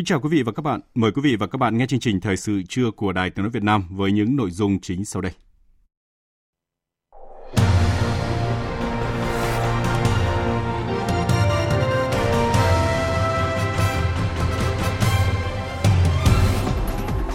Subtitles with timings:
[0.00, 0.80] Kính chào quý vị và các bạn.
[0.94, 3.42] Mời quý vị và các bạn nghe chương trình Thời sự trưa của Đài Tiếng
[3.42, 5.32] nói Việt Nam với những nội dung chính sau đây.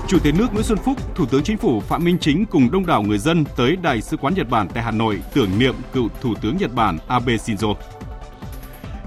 [0.07, 2.85] Chủ tịch nước Nguyễn Xuân Phúc, Thủ tướng Chính phủ Phạm Minh Chính cùng đông
[2.85, 6.09] đảo người dân tới Đại sứ quán Nhật Bản tại Hà Nội tưởng niệm cựu
[6.21, 7.75] Thủ tướng Nhật Bản Abe Shinzo.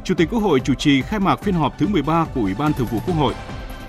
[0.09, 2.73] Chủ tịch Quốc hội chủ trì khai mạc phiên họp thứ 13 của Ủy ban
[2.73, 3.34] Thường vụ Quốc hội.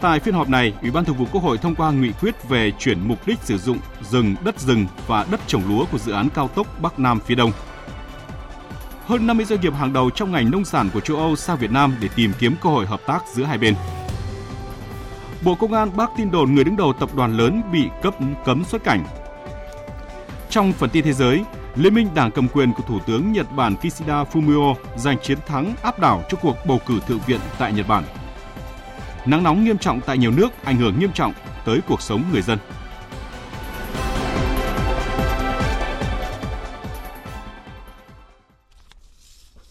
[0.01, 2.71] Tại phiên họp này, Ủy ban Thường vụ Quốc hội thông qua nghị quyết về
[2.79, 6.29] chuyển mục đích sử dụng rừng, đất rừng và đất trồng lúa của dự án
[6.29, 7.51] cao tốc Bắc Nam phía Đông.
[9.05, 11.71] Hơn 50 doanh nghiệp hàng đầu trong ngành nông sản của châu Âu sang Việt
[11.71, 13.75] Nam để tìm kiếm cơ hội hợp tác giữa hai bên.
[15.43, 18.13] Bộ Công an bác tin đồn người đứng đầu tập đoàn lớn bị cấp
[18.45, 19.05] cấm xuất cảnh.
[20.49, 21.43] Trong phần tin thế giới,
[21.79, 25.75] Liên minh đảng cầm quyền của Thủ tướng Nhật Bản Kishida Fumio giành chiến thắng
[25.81, 28.03] áp đảo cho cuộc bầu cử thượng viện tại Nhật Bản.
[29.25, 31.33] Nắng nóng nghiêm trọng tại nhiều nước ảnh hưởng nghiêm trọng
[31.65, 32.59] tới cuộc sống người dân.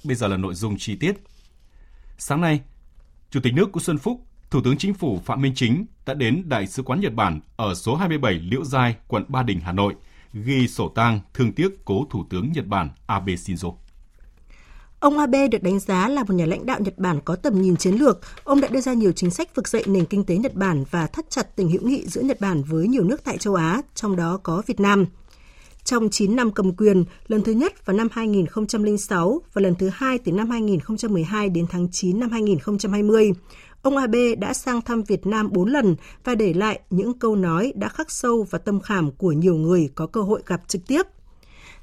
[0.04, 1.12] Bây giờ là nội dung chi tiết.
[2.18, 2.60] Sáng nay,
[3.30, 6.42] Chủ tịch nước Nguyễn Xuân Phúc, Thủ tướng Chính phủ Phạm Minh Chính đã đến
[6.46, 9.94] Đại sứ quán Nhật Bản ở số 27 Liễu Giai, quận Ba Đình, Hà Nội–
[10.32, 13.74] ghi sổ tang thương tiếc cố Thủ tướng Nhật Bản Abe Shinzo.
[15.00, 17.76] Ông Abe được đánh giá là một nhà lãnh đạo Nhật Bản có tầm nhìn
[17.76, 18.20] chiến lược.
[18.44, 21.06] Ông đã đưa ra nhiều chính sách vực dậy nền kinh tế Nhật Bản và
[21.06, 24.16] thắt chặt tình hữu nghị giữa Nhật Bản với nhiều nước tại châu Á, trong
[24.16, 25.06] đó có Việt Nam.
[25.84, 30.18] Trong 9 năm cầm quyền, lần thứ nhất vào năm 2006 và lần thứ hai
[30.18, 33.32] từ năm 2012 đến tháng 9 năm 2020,
[33.82, 37.72] ông Abe đã sang thăm Việt Nam 4 lần và để lại những câu nói
[37.76, 41.02] đã khắc sâu vào tâm khảm của nhiều người có cơ hội gặp trực tiếp.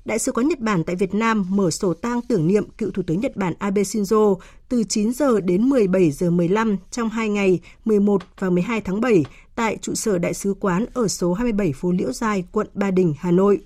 [0.05, 3.03] Đại sứ quán Nhật Bản tại Việt Nam mở sổ tang tưởng niệm cựu Thủ
[3.07, 4.37] tướng Nhật Bản Abe Shinzo
[4.69, 9.25] từ 9 giờ đến 17 giờ 15 trong 2 ngày 11 và 12 tháng 7
[9.55, 13.13] tại trụ sở đại sứ quán ở số 27 phố Liễu Giai, quận Ba Đình,
[13.17, 13.59] Hà Nội.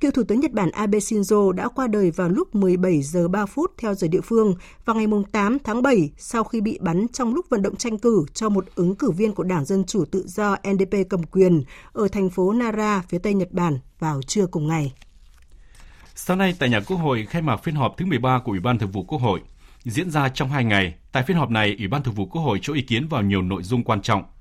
[0.00, 3.46] Cựu Thủ tướng Nhật Bản Abe Shinzo đã qua đời vào lúc 17 giờ 3
[3.46, 4.54] phút theo giờ địa phương
[4.84, 8.24] vào ngày 8 tháng 7 sau khi bị bắn trong lúc vận động tranh cử
[8.34, 12.08] cho một ứng cử viên của Đảng Dân Chủ Tự do NDP cầm quyền ở
[12.08, 14.92] thành phố Nara, phía tây Nhật Bản vào trưa cùng ngày.
[16.14, 18.78] Sáng nay tại nhà Quốc hội khai mạc phiên họp thứ 13 của Ủy ban
[18.78, 19.40] Thường vụ Quốc hội.
[19.84, 22.58] Diễn ra trong hai ngày, tại phiên họp này, Ủy ban Thường vụ Quốc hội
[22.62, 24.22] cho ý kiến vào nhiều nội dung quan trọng–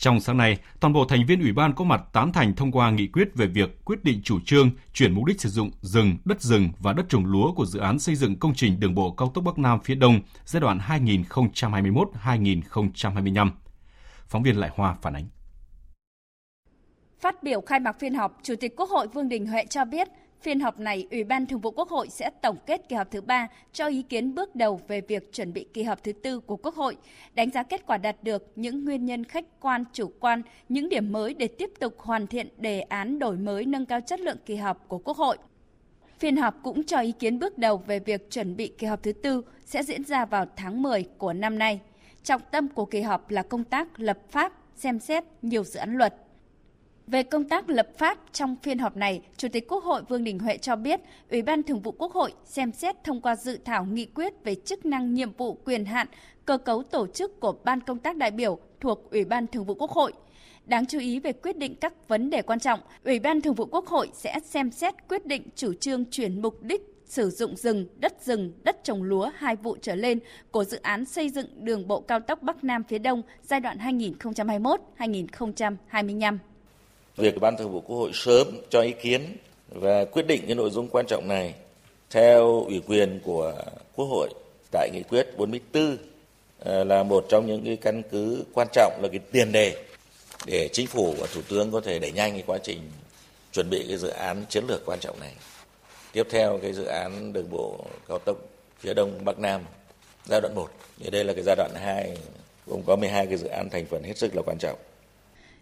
[0.00, 2.90] trong sáng nay, toàn bộ thành viên ủy ban có mặt tán thành thông qua
[2.90, 6.42] nghị quyết về việc quyết định chủ trương chuyển mục đích sử dụng rừng, đất
[6.42, 9.30] rừng và đất trồng lúa của dự án xây dựng công trình đường bộ cao
[9.34, 13.50] tốc Bắc Nam phía Đông giai đoạn 2021-2025.
[14.26, 15.24] Phóng viên Lại Hoa phản ánh.
[17.20, 20.08] Phát biểu khai mạc phiên họp, Chủ tịch Quốc hội Vương Đình Huệ cho biết
[20.42, 23.20] Phiên họp này, Ủy ban Thường vụ Quốc hội sẽ tổng kết kỳ họp thứ
[23.20, 26.56] ba cho ý kiến bước đầu về việc chuẩn bị kỳ họp thứ tư của
[26.56, 26.96] Quốc hội,
[27.34, 31.12] đánh giá kết quả đạt được, những nguyên nhân khách quan, chủ quan, những điểm
[31.12, 34.56] mới để tiếp tục hoàn thiện đề án đổi mới nâng cao chất lượng kỳ
[34.56, 35.38] họp của Quốc hội.
[36.18, 39.12] Phiên họp cũng cho ý kiến bước đầu về việc chuẩn bị kỳ họp thứ
[39.12, 41.80] tư sẽ diễn ra vào tháng 10 của năm nay.
[42.22, 45.96] Trọng tâm của kỳ họp là công tác lập pháp, xem xét nhiều dự án
[45.96, 46.14] luật,
[47.10, 50.38] về công tác lập pháp trong phiên họp này, Chủ tịch Quốc hội Vương Đình
[50.38, 51.00] Huệ cho biết,
[51.30, 54.54] Ủy ban Thường vụ Quốc hội xem xét thông qua dự thảo nghị quyết về
[54.54, 56.06] chức năng nhiệm vụ quyền hạn,
[56.44, 59.74] cơ cấu tổ chức của Ban công tác đại biểu thuộc Ủy ban Thường vụ
[59.74, 60.12] Quốc hội.
[60.66, 63.66] Đáng chú ý về quyết định các vấn đề quan trọng, Ủy ban Thường vụ
[63.66, 67.86] Quốc hội sẽ xem xét quyết định chủ trương chuyển mục đích sử dụng rừng,
[67.96, 70.18] đất rừng, đất trồng lúa hai vụ trở lên
[70.50, 73.78] của dự án xây dựng đường bộ cao tốc Bắc Nam phía Đông giai đoạn
[73.78, 76.38] 2021-2025
[77.16, 79.36] việc Ban Thường vụ Quốc hội sớm cho ý kiến
[79.68, 81.54] và quyết định cái nội dung quan trọng này
[82.10, 83.54] theo ủy quyền của
[83.94, 84.28] Quốc hội
[84.70, 85.96] tại nghị quyết 44
[86.58, 89.84] ờ, là một trong những cái căn cứ quan trọng, là cái tiền đề
[90.46, 92.80] để chính phủ và thủ tướng có thể đẩy nhanh cái quá trình
[93.52, 95.34] chuẩn bị cái dự án chiến lược quan trọng này.
[96.12, 98.36] Tiếp theo, cái dự án đường bộ cao tốc
[98.78, 99.60] phía đông bắc nam,
[100.26, 100.68] giai đoạn 1.
[100.98, 102.16] Thì đây là cái giai đoạn 2
[102.66, 104.78] gồm có 12 cái dự án thành phần hết sức là quan trọng.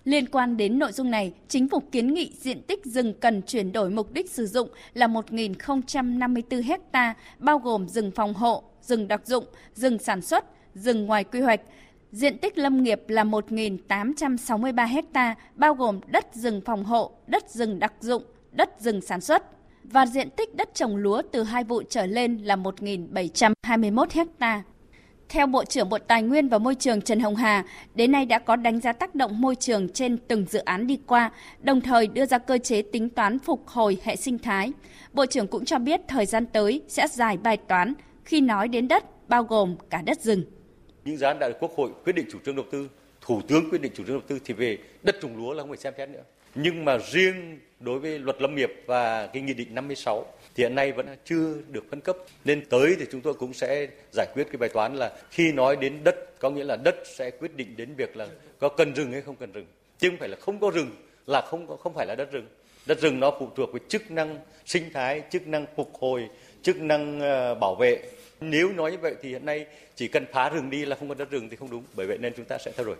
[0.08, 3.72] Liên quan đến nội dung này, chính phủ kiến nghị diện tích rừng cần chuyển
[3.72, 9.26] đổi mục đích sử dụng là 1.054 hecta, bao gồm rừng phòng hộ, rừng đặc
[9.26, 9.44] dụng,
[9.74, 10.44] rừng sản xuất,
[10.74, 11.60] rừng ngoài quy hoạch.
[12.12, 17.78] Diện tích lâm nghiệp là 1.863 hecta, bao gồm đất rừng phòng hộ, đất rừng
[17.78, 18.22] đặc dụng,
[18.52, 19.42] đất rừng sản xuất.
[19.84, 24.62] Và diện tích đất trồng lúa từ hai vụ trở lên là 1.721 hecta.
[25.28, 27.64] Theo Bộ trưởng Bộ Tài nguyên và Môi trường Trần Hồng Hà,
[27.94, 30.98] đến nay đã có đánh giá tác động môi trường trên từng dự án đi
[31.06, 31.30] qua,
[31.60, 34.72] đồng thời đưa ra cơ chế tính toán phục hồi hệ sinh thái.
[35.12, 37.94] Bộ trưởng cũng cho biết thời gian tới sẽ giải bài toán
[38.24, 40.44] khi nói đến đất, bao gồm cả đất rừng.
[41.04, 42.88] Những dự án đại Quốc hội quyết định chủ trương đầu tư,
[43.20, 45.70] Thủ tướng quyết định chủ trương đầu tư thì về đất trồng lúa là không
[45.70, 46.22] phải xem xét nữa.
[46.54, 50.26] Nhưng mà riêng đối với luật lâm nghiệp và cái nghị định 56
[50.58, 52.16] thì hiện nay vẫn chưa được phân cấp.
[52.44, 55.76] Nên tới thì chúng tôi cũng sẽ giải quyết cái bài toán là khi nói
[55.76, 58.26] đến đất, có nghĩa là đất sẽ quyết định đến việc là
[58.58, 59.66] có cần rừng hay không cần rừng.
[59.98, 60.90] Chứ không phải là không có rừng,
[61.26, 62.46] là không có, không phải là đất rừng.
[62.86, 66.28] Đất rừng nó phụ thuộc vào chức năng sinh thái, chức năng phục hồi,
[66.62, 68.02] chức năng ờ, bảo vệ.
[68.40, 71.14] Nếu nói như vậy thì hiện nay chỉ cần phá rừng đi là không có
[71.14, 71.84] đất rừng thì không đúng.
[71.94, 72.96] Bởi vậy nên chúng ta sẽ thay đổi.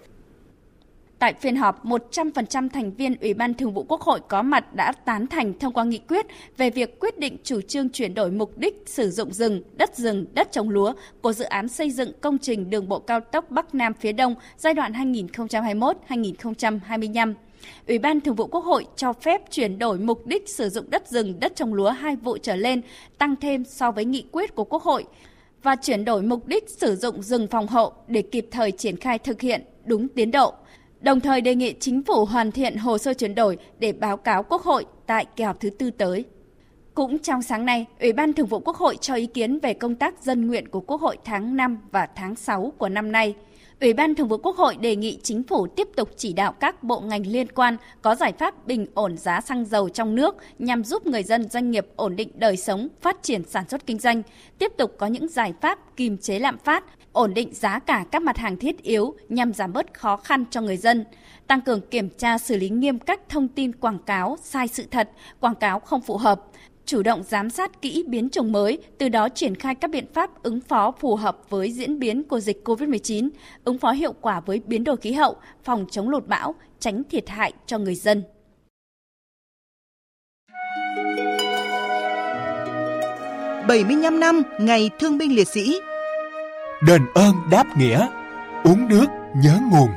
[1.19, 4.93] Tại phiên họp, 100% thành viên Ủy ban Thường vụ Quốc hội có mặt đã
[4.93, 6.27] tán thành thông qua nghị quyết
[6.57, 10.27] về việc quyết định chủ trương chuyển đổi mục đích sử dụng rừng, đất rừng,
[10.35, 10.93] đất trồng lúa
[11.23, 14.35] của dự án xây dựng công trình đường bộ cao tốc Bắc Nam phía Đông
[14.57, 17.35] giai đoạn 2021-2025.
[17.89, 21.09] Ủy ban Thường vụ Quốc hội cho phép chuyển đổi mục đích sử dụng đất
[21.09, 22.81] rừng, đất trồng lúa hai vụ trở lên,
[23.19, 25.05] tăng thêm so với nghị quyết của Quốc hội
[25.63, 29.19] và chuyển đổi mục đích sử dụng rừng phòng hộ để kịp thời triển khai
[29.19, 30.55] thực hiện đúng tiến độ
[31.01, 34.43] đồng thời đề nghị chính phủ hoàn thiện hồ sơ chuyển đổi để báo cáo
[34.43, 36.25] Quốc hội tại kỳ họp thứ tư tới.
[36.95, 39.95] Cũng trong sáng nay, Ủy ban Thường vụ Quốc hội cho ý kiến về công
[39.95, 43.35] tác dân nguyện của Quốc hội tháng 5 và tháng 6 của năm nay.
[43.81, 46.83] Ủy ban Thường vụ Quốc hội đề nghị chính phủ tiếp tục chỉ đạo các
[46.83, 50.85] bộ ngành liên quan có giải pháp bình ổn giá xăng dầu trong nước nhằm
[50.85, 54.23] giúp người dân doanh nghiệp ổn định đời sống, phát triển sản xuất kinh doanh,
[54.59, 56.85] tiếp tục có những giải pháp kiềm chế lạm phát,
[57.19, 60.61] ổn định giá cả các mặt hàng thiết yếu nhằm giảm bớt khó khăn cho
[60.61, 61.05] người dân,
[61.47, 65.11] tăng cường kiểm tra xử lý nghiêm các thông tin quảng cáo sai sự thật,
[65.41, 66.43] quảng cáo không phù hợp,
[66.85, 70.43] chủ động giám sát kỹ biến chủng mới, từ đó triển khai các biện pháp
[70.43, 73.29] ứng phó phù hợp với diễn biến của dịch COVID-19,
[73.65, 77.29] ứng phó hiệu quả với biến đổi khí hậu, phòng chống lụt bão, tránh thiệt
[77.29, 78.23] hại cho người dân.
[83.69, 85.81] bảy mươi 75 năm Ngày Thương binh Liệt sĩ
[86.87, 88.09] Đền ơn đáp nghĩa
[88.65, 89.89] Uống nước nhớ nguồn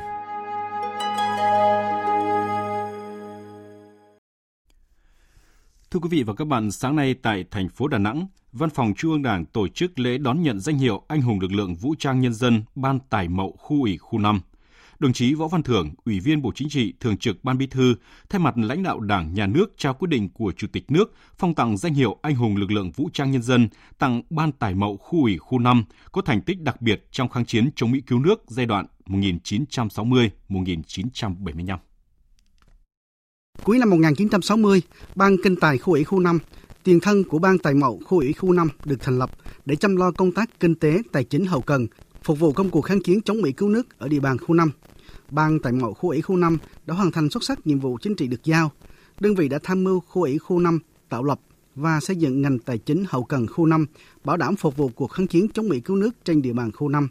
[5.90, 8.92] Thưa quý vị và các bạn, sáng nay tại thành phố Đà Nẵng, Văn phòng
[8.96, 11.94] Trung ương Đảng tổ chức lễ đón nhận danh hiệu Anh hùng lực lượng vũ
[11.98, 14.40] trang nhân dân Ban Tài Mậu khu ủy khu 5.
[15.02, 17.94] Đồng chí Võ Văn Thưởng, Ủy viên Bộ Chính trị, Thường trực Ban Bí thư,
[18.28, 21.54] thay mặt lãnh đạo Đảng, Nhà nước trao quyết định của Chủ tịch nước phong
[21.54, 23.68] tặng danh hiệu Anh hùng lực lượng vũ trang nhân dân
[23.98, 27.44] tặng Ban Tài Mậu khu ủy khu 5 có thành tích đặc biệt trong kháng
[27.44, 31.78] chiến chống Mỹ cứu nước giai đoạn 1960-1975.
[33.64, 34.82] Cuối năm 1960,
[35.14, 36.38] Ban Kinh tài khu ủy khu 5,
[36.84, 39.30] tiền thân của Ban Tài Mậu khu ủy khu 5 được thành lập
[39.64, 41.86] để chăm lo công tác kinh tế, tài chính hậu cần,
[42.22, 44.70] phục vụ công cuộc kháng chiến chống Mỹ cứu nước ở địa bàn khu 5.
[45.32, 48.14] Ban Tài Mậu khu ủy khu 5 đã hoàn thành xuất sắc nhiệm vụ chính
[48.14, 48.70] trị được giao.
[49.20, 51.40] Đơn vị đã tham mưu khu ủy khu 5 tạo lập
[51.74, 53.86] và xây dựng ngành tài chính hậu cần khu 5,
[54.24, 56.88] bảo đảm phục vụ cuộc kháng chiến chống Mỹ cứu nước trên địa bàn khu
[56.88, 57.08] 5.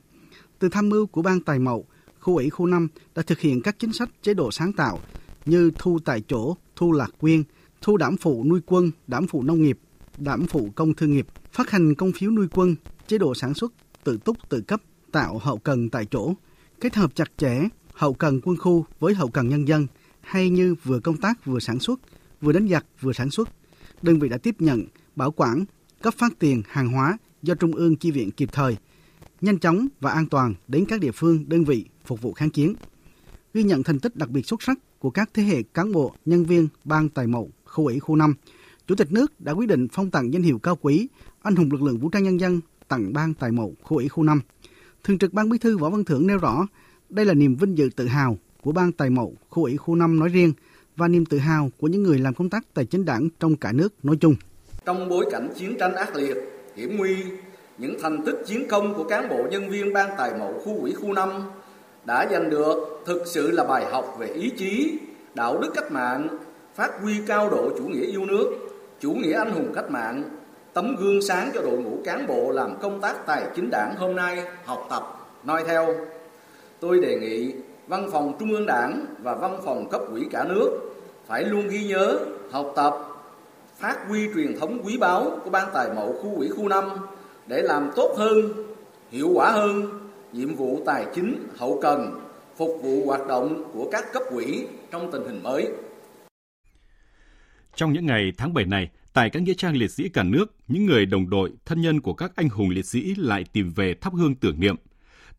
[0.59, 1.85] Từ tham mưu của Ban Tài Mậu,
[2.19, 4.99] khu ủy khu 5 đã thực hiện các chính sách chế độ sáng tạo,
[5.45, 7.43] như thu tại chỗ, thu lạc quyên,
[7.81, 9.79] thu đảm phụ nuôi quân, đảm phụ nông nghiệp,
[10.17, 12.75] đảm phụ công thương nghiệp, phát hành công phiếu nuôi quân,
[13.07, 13.73] chế độ sản xuất
[14.03, 16.33] tự túc tự cấp, tạo hậu cần tại chỗ,
[16.81, 17.61] kết hợp chặt chẽ
[18.01, 19.87] hậu cần quân khu với hậu cần nhân dân,
[20.21, 21.99] hay như vừa công tác vừa sản xuất,
[22.41, 23.49] vừa đánh giặc vừa sản xuất.
[24.01, 25.65] Đơn vị đã tiếp nhận, bảo quản,
[26.01, 28.77] cấp phát tiền hàng hóa do Trung ương chi viện kịp thời,
[29.41, 32.73] nhanh chóng và an toàn đến các địa phương, đơn vị phục vụ kháng chiến.
[33.53, 36.45] Ghi nhận thành tích đặc biệt xuất sắc của các thế hệ cán bộ, nhân
[36.45, 38.33] viên ban tài mậu khu ủy khu 5,
[38.87, 41.07] Chủ tịch nước đã quyết định phong tặng danh hiệu cao quý
[41.41, 44.23] anh hùng lực lượng vũ trang nhân dân tặng ban tài mậu khu ủy khu
[44.23, 44.41] 5.
[45.03, 46.67] Thường trực ban bí thư Võ Văn Thưởng nêu rõ,
[47.11, 50.19] đây là niềm vinh dự tự hào của ban tài mậu khu ủy khu 5
[50.19, 50.53] nói riêng
[50.95, 53.71] và niềm tự hào của những người làm công tác tài chính đảng trong cả
[53.71, 54.35] nước nói chung.
[54.85, 56.37] Trong bối cảnh chiến tranh ác liệt,
[56.75, 57.17] hiểm nguy,
[57.77, 60.93] những thành tích chiến công của cán bộ nhân viên ban tài mậu khu ủy
[60.93, 61.29] khu 5
[62.05, 64.99] đã giành được thực sự là bài học về ý chí,
[65.33, 66.27] đạo đức cách mạng,
[66.75, 68.53] phát huy cao độ chủ nghĩa yêu nước,
[68.99, 70.23] chủ nghĩa anh hùng cách mạng,
[70.73, 74.15] tấm gương sáng cho đội ngũ cán bộ làm công tác tài chính đảng hôm
[74.15, 75.03] nay học tập,
[75.43, 75.95] noi theo.
[76.81, 77.53] Tôi đề nghị
[77.87, 80.79] Văn phòng Trung ương Đảng và Văn phòng cấp ủy cả nước
[81.27, 82.19] phải luôn ghi nhớ,
[82.51, 82.93] học tập,
[83.77, 86.89] phát huy truyền thống quý báu của Ban Tài mậu khu ủy khu 5
[87.47, 88.35] để làm tốt hơn,
[89.11, 89.99] hiệu quả hơn
[90.33, 92.19] nhiệm vụ tài chính hậu cần
[92.57, 95.67] phục vụ hoạt động của các cấp ủy trong tình hình mới.
[97.75, 100.85] Trong những ngày tháng 7 này, tại các nghĩa trang liệt sĩ cả nước, những
[100.85, 104.13] người đồng đội, thân nhân của các anh hùng liệt sĩ lại tìm về thắp
[104.13, 104.75] hương tưởng niệm.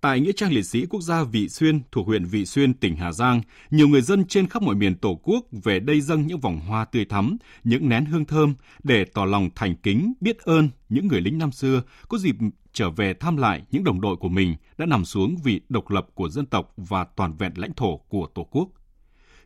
[0.03, 3.13] Tại Nghĩa trang liệt sĩ quốc gia Vị Xuyên thuộc huyện Vị Xuyên, tỉnh Hà
[3.13, 3.41] Giang,
[3.71, 6.85] nhiều người dân trên khắp mọi miền Tổ quốc về đây dâng những vòng hoa
[6.85, 11.21] tươi thắm, những nén hương thơm để tỏ lòng thành kính, biết ơn những người
[11.21, 12.37] lính năm xưa có dịp
[12.73, 16.07] trở về thăm lại những đồng đội của mình đã nằm xuống vì độc lập
[16.15, 18.69] của dân tộc và toàn vẹn lãnh thổ của Tổ quốc.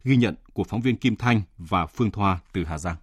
[0.04, 2.96] Ghi nhận của phóng viên Kim Thanh và Phương Thoa từ Hà Giang.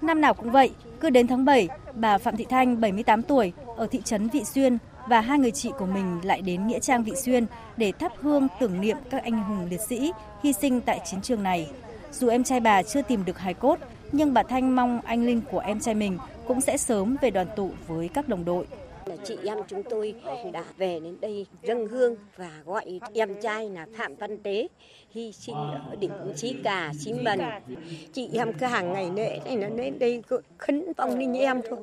[0.00, 3.86] Năm nào cũng vậy, cứ đến tháng 7, bà Phạm Thị Thanh, 78 tuổi, ở
[3.86, 4.78] thị trấn Vị Xuyên
[5.08, 8.48] và hai người chị của mình lại đến Nghĩa trang Vị Xuyên để thắp hương
[8.60, 11.70] tưởng niệm các anh hùng liệt sĩ hy sinh tại chiến trường này.
[12.12, 13.78] Dù em trai bà chưa tìm được hài cốt,
[14.12, 17.46] nhưng bà Thanh mong anh linh của em trai mình cũng sẽ sớm về đoàn
[17.56, 18.66] tụ với các đồng đội.
[19.24, 20.14] Chị em chúng tôi
[20.52, 24.68] đã về đến đây dâng hương và gọi em trai là Phạm Văn Tế
[25.10, 25.54] hy sinh
[25.90, 27.40] ở đỉnh Chí Cà, Chí Mần.
[28.12, 30.22] Chị em cứ hàng ngày lễ này nó đến đây
[30.58, 31.78] khấn vong linh em thôi.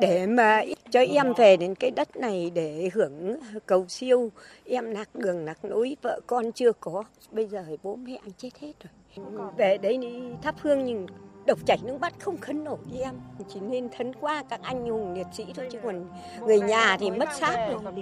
[0.00, 4.30] Để mà cho em về đến cái đất này để hưởng cầu siêu.
[4.64, 7.04] Em lạc đường lạc núi, vợ con chưa có.
[7.30, 8.90] Bây giờ bố mẹ anh chết hết rồi.
[9.56, 11.06] Về đây đi thắp hương nhưng
[11.46, 13.14] độc chảy nước mắt không khấn nổi đi em.
[13.54, 16.04] Chỉ nên thấn qua các anh hùng liệt sĩ thôi chứ còn
[16.46, 17.94] người nhà thì mất xác rồi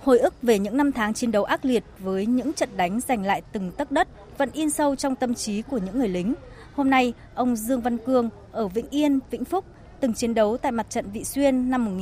[0.00, 3.24] hồi ức về những năm tháng chiến đấu ác liệt với những trận đánh giành
[3.24, 4.08] lại từng tấc đất
[4.38, 6.34] vẫn in sâu trong tâm trí của những người lính.
[6.74, 9.64] Hôm nay ông Dương Văn Cương ở Vĩnh Yên Vĩnh Phúc
[10.00, 11.98] từng chiến đấu tại mặt trận Vị Xuyên năm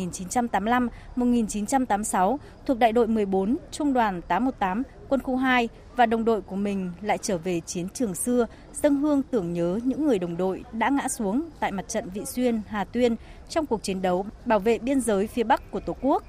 [1.17, 6.57] 1985-1986 thuộc đại đội 14, Trung đoàn 818, quân khu 2 và đồng đội của
[6.57, 10.65] mình lại trở về chiến trường xưa, dâng hương tưởng nhớ những người đồng đội
[10.73, 13.17] đã ngã xuống tại mặt trận Vị Xuyên, Hà Tuyên
[13.49, 16.23] trong cuộc chiến đấu bảo vệ biên giới phía Bắc của Tổ quốc.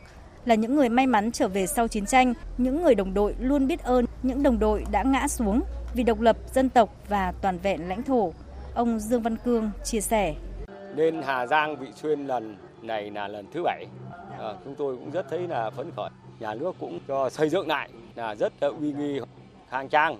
[0.45, 3.67] Là những người may mắn trở về sau chiến tranh, những người đồng đội luôn
[3.67, 5.61] biết ơn những đồng đội đã ngã xuống
[5.93, 8.33] vì độc lập dân tộc và toàn vẹn lãnh thổ.
[8.73, 10.35] Ông Dương Văn Cương chia sẻ.
[10.95, 13.85] Nên Hà Giang Vị Xuyên lần này là lần thứ bảy.
[14.39, 16.09] À, chúng tôi cũng rất thấy là phấn khởi.
[16.39, 19.19] Nhà nước cũng cho xây dựng lại là rất uy nghi,
[19.69, 20.17] khang trang.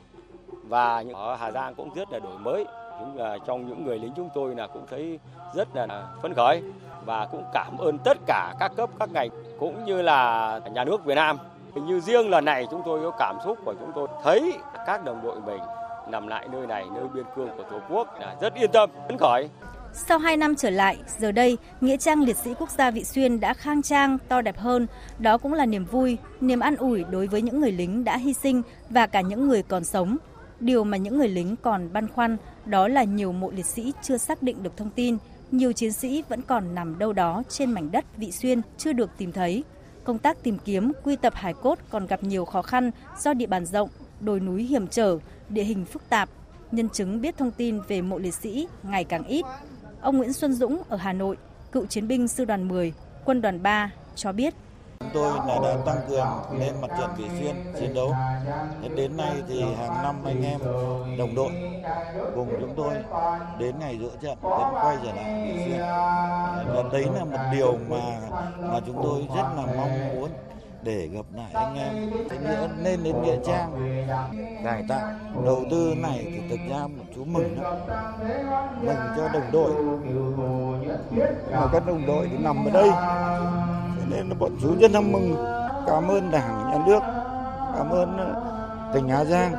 [0.64, 2.66] Và ở Hà Giang cũng rất là đổi mới.
[3.00, 5.20] Chúng là trong những người lính chúng tôi là cũng thấy
[5.56, 6.64] rất là phấn khởi
[7.06, 9.30] và cũng cảm ơn tất cả các cấp, các ngành
[9.60, 11.38] cũng như là nhà nước Việt Nam.
[11.76, 14.54] Như riêng lần này chúng tôi có cảm xúc của chúng tôi thấy
[14.86, 15.62] các đồng đội mình
[16.08, 19.18] nằm lại nơi này, nơi biên cương của tổ quốc là rất yên tâm, phấn
[19.18, 19.50] khởi
[19.94, 23.40] sau 2 năm trở lại, giờ đây, Nghĩa trang Liệt sĩ Quốc gia Vị Xuyên
[23.40, 24.88] đã khang trang, to đẹp hơn.
[25.20, 28.34] Đó cũng là niềm vui, niềm an ủi đối với những người lính đã hy
[28.34, 30.18] sinh và cả những người còn sống.
[30.60, 34.18] Điều mà những người lính còn băn khoăn đó là nhiều mộ liệt sĩ chưa
[34.18, 35.18] xác định được thông tin,
[35.52, 39.10] nhiều chiến sĩ vẫn còn nằm đâu đó trên mảnh đất Vị Xuyên chưa được
[39.18, 39.64] tìm thấy.
[40.04, 43.46] Công tác tìm kiếm, quy tập hải cốt còn gặp nhiều khó khăn do địa
[43.46, 45.18] bàn rộng, đồi núi hiểm trở,
[45.50, 46.30] địa hình phức tạp.
[46.72, 49.46] Nhân chứng biết thông tin về mộ liệt sĩ ngày càng ít,
[50.02, 51.38] Ông Nguyễn Xuân Dũng ở Hà Nội,
[51.72, 52.94] cựu chiến binh sư đoàn 10,
[53.26, 54.54] quân đoàn 3 cho biết
[55.00, 58.16] Chúng tôi là đã tăng cường lên mặt trận Vị Xuyên chiến đấu.
[58.96, 60.60] Đến nay thì hàng năm anh em
[61.18, 61.52] đồng đội
[62.36, 62.94] cùng chúng tôi
[63.60, 65.80] đến ngày giữa trận vẫn quay trở lại Vị Xuyên.
[66.76, 68.20] Và đấy là một điều mà
[68.60, 70.30] mà chúng tôi rất là mong muốn
[70.84, 72.10] để gặp lại anh em.
[72.44, 73.72] Nghĩa nên đến nghĩa trang.
[74.64, 75.12] Cải tạo,
[75.46, 77.74] đầu tư này thì thực ra một chú mừng lắm.
[78.82, 79.72] Mừng cho đồng đội.
[81.52, 82.90] Mà các đồng đội thì nằm ở đây.
[84.00, 85.36] Cho nên là bọn chú rất là mừng.
[85.88, 87.00] Cảm ơn đảng, nhà nước.
[87.78, 89.54] Cảm ơn ờ, tỉnh Hà Giang.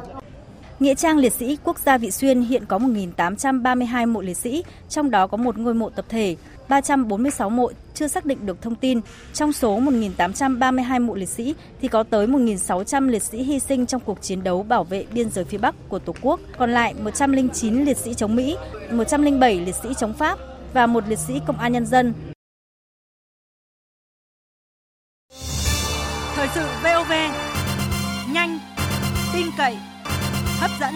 [0.81, 5.11] Nghĩa trang liệt sĩ quốc gia Vị Xuyên hiện có 1.832 mộ liệt sĩ, trong
[5.11, 6.37] đó có một ngôi mộ tập thể,
[6.69, 9.01] 346 mộ chưa xác định được thông tin.
[9.35, 14.01] Trong số 1.832 mộ liệt sĩ thì có tới 1.600 liệt sĩ hy sinh trong
[14.01, 17.85] cuộc chiến đấu bảo vệ biên giới phía Bắc của Tổ quốc, còn lại 109
[17.85, 18.57] liệt sĩ chống Mỹ,
[18.91, 20.39] 107 liệt sĩ chống Pháp
[20.75, 22.15] và một liệt sĩ công an nhân dân.
[26.35, 27.13] Thời sự VOV,
[28.33, 28.59] nhanh,
[29.35, 29.77] tin cậy,
[30.63, 30.95] hấp dẫn.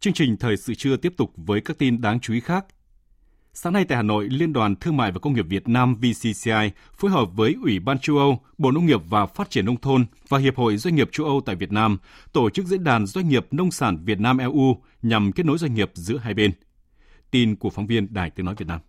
[0.00, 2.66] Chương trình thời sự trưa tiếp tục với các tin đáng chú ý khác.
[3.52, 6.70] Sáng nay tại Hà Nội, Liên đoàn Thương mại và Công nghiệp Việt Nam VCCI
[6.92, 10.06] phối hợp với Ủy ban châu Âu, Bộ Nông nghiệp và Phát triển Nông thôn
[10.28, 11.98] và Hiệp hội Doanh nghiệp châu Âu tại Việt Nam
[12.32, 15.74] tổ chức diễn đàn Doanh nghiệp Nông sản Việt Nam EU nhằm kết nối doanh
[15.74, 16.52] nghiệp giữa hai bên.
[17.30, 18.80] Tin của phóng viên Đài Tiếng Nói Việt Nam.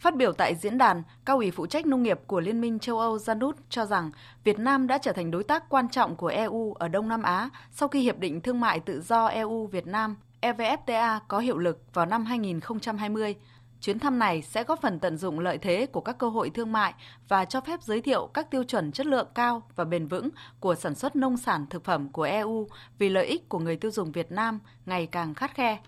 [0.00, 2.98] Phát biểu tại diễn đàn, cao ủy phụ trách nông nghiệp của Liên minh châu
[2.98, 4.10] Âu Janut cho rằng
[4.44, 7.48] Việt Nam đã trở thành đối tác quan trọng của EU ở Đông Nam Á
[7.70, 12.06] sau khi Hiệp định Thương mại Tự do EU-Việt Nam EVFTA có hiệu lực vào
[12.06, 13.34] năm 2020.
[13.80, 16.72] Chuyến thăm này sẽ góp phần tận dụng lợi thế của các cơ hội thương
[16.72, 16.94] mại
[17.28, 20.28] và cho phép giới thiệu các tiêu chuẩn chất lượng cao và bền vững
[20.60, 23.90] của sản xuất nông sản thực phẩm của EU vì lợi ích của người tiêu
[23.90, 25.78] dùng Việt Nam ngày càng khắt khe.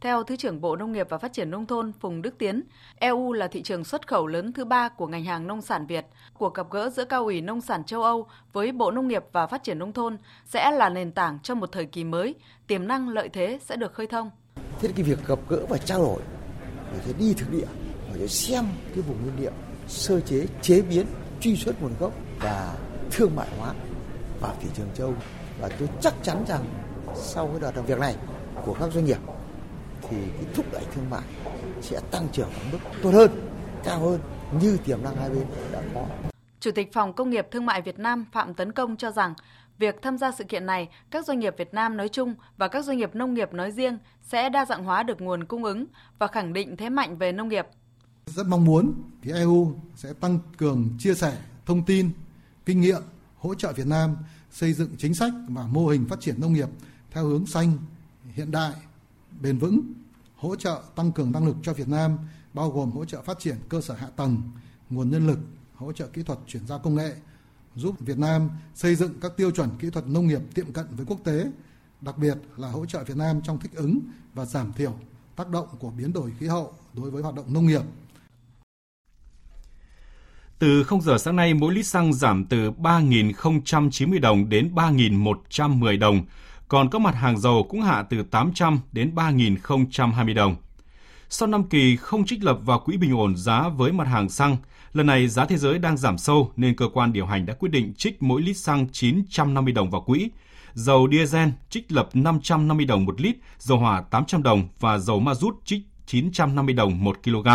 [0.00, 2.62] Theo Thứ trưởng Bộ Nông nghiệp và Phát triển Nông thôn Phùng Đức Tiến,
[2.96, 6.06] EU là thị trường xuất khẩu lớn thứ ba của ngành hàng nông sản Việt.
[6.34, 9.46] Cuộc gặp gỡ giữa cao ủy nông sản châu Âu với Bộ Nông nghiệp và
[9.46, 12.34] Phát triển Nông thôn sẽ là nền tảng cho một thời kỳ mới,
[12.66, 14.30] tiềm năng lợi thế sẽ được khơi thông.
[14.80, 16.20] Thế cái việc gặp gỡ và trao đổi,
[17.04, 17.66] phải đi thực địa,
[18.10, 18.64] phải xem
[18.94, 19.52] cái vùng nguyên liệu,
[19.88, 21.06] sơ chế, chế biến,
[21.40, 22.74] truy xuất nguồn gốc và
[23.10, 23.74] thương mại hóa
[24.40, 25.06] vào thị trường châu.
[25.06, 25.16] Âu
[25.60, 26.64] Và tôi chắc chắn rằng
[27.14, 28.16] sau cái đợt làm việc này
[28.64, 29.18] của các doanh nghiệp
[30.10, 31.22] thì cái thúc đẩy thương mại
[31.80, 33.30] sẽ tăng trưởng ở mức tốt hơn,
[33.84, 34.20] cao hơn
[34.60, 36.06] như tiềm năng hai bên đã có.
[36.60, 39.34] Chủ tịch Phòng Công nghiệp Thương mại Việt Nam Phạm Tấn Công cho rằng
[39.78, 42.84] việc tham gia sự kiện này, các doanh nghiệp Việt Nam nói chung và các
[42.84, 45.86] doanh nghiệp nông nghiệp nói riêng sẽ đa dạng hóa được nguồn cung ứng
[46.18, 47.66] và khẳng định thế mạnh về nông nghiệp.
[48.26, 51.36] Rất mong muốn phía EU sẽ tăng cường chia sẻ
[51.66, 52.10] thông tin,
[52.66, 53.02] kinh nghiệm,
[53.36, 54.16] hỗ trợ Việt Nam
[54.50, 56.68] xây dựng chính sách và mô hình phát triển nông nghiệp
[57.10, 57.72] theo hướng xanh,
[58.34, 58.72] hiện đại,
[59.40, 59.80] bền vững,
[60.36, 62.18] hỗ trợ tăng cường năng lực cho Việt Nam
[62.54, 64.42] bao gồm hỗ trợ phát triển cơ sở hạ tầng,
[64.90, 65.38] nguồn nhân lực,
[65.74, 67.14] hỗ trợ kỹ thuật chuyển giao công nghệ,
[67.76, 71.06] giúp Việt Nam xây dựng các tiêu chuẩn kỹ thuật nông nghiệp tiệm cận với
[71.06, 71.50] quốc tế,
[72.00, 74.00] đặc biệt là hỗ trợ Việt Nam trong thích ứng
[74.34, 74.94] và giảm thiểu
[75.36, 77.82] tác động của biến đổi khí hậu đối với hoạt động nông nghiệp.
[80.58, 86.24] Từ 0 giờ sáng nay, mỗi lít xăng giảm từ 3.090 đồng đến 3.110 đồng,
[86.68, 90.56] còn các mặt hàng dầu cũng hạ từ 800 đến 3.020 đồng.
[91.28, 94.56] Sau năm kỳ không trích lập vào quỹ bình ổn giá với mặt hàng xăng,
[94.92, 97.68] lần này giá thế giới đang giảm sâu nên cơ quan điều hành đã quyết
[97.68, 100.30] định trích mỗi lít xăng 950 đồng vào quỹ.
[100.74, 105.34] Dầu diesel trích lập 550 đồng một lít, dầu hỏa 800 đồng và dầu ma
[105.34, 107.48] rút trích 950 đồng một kg.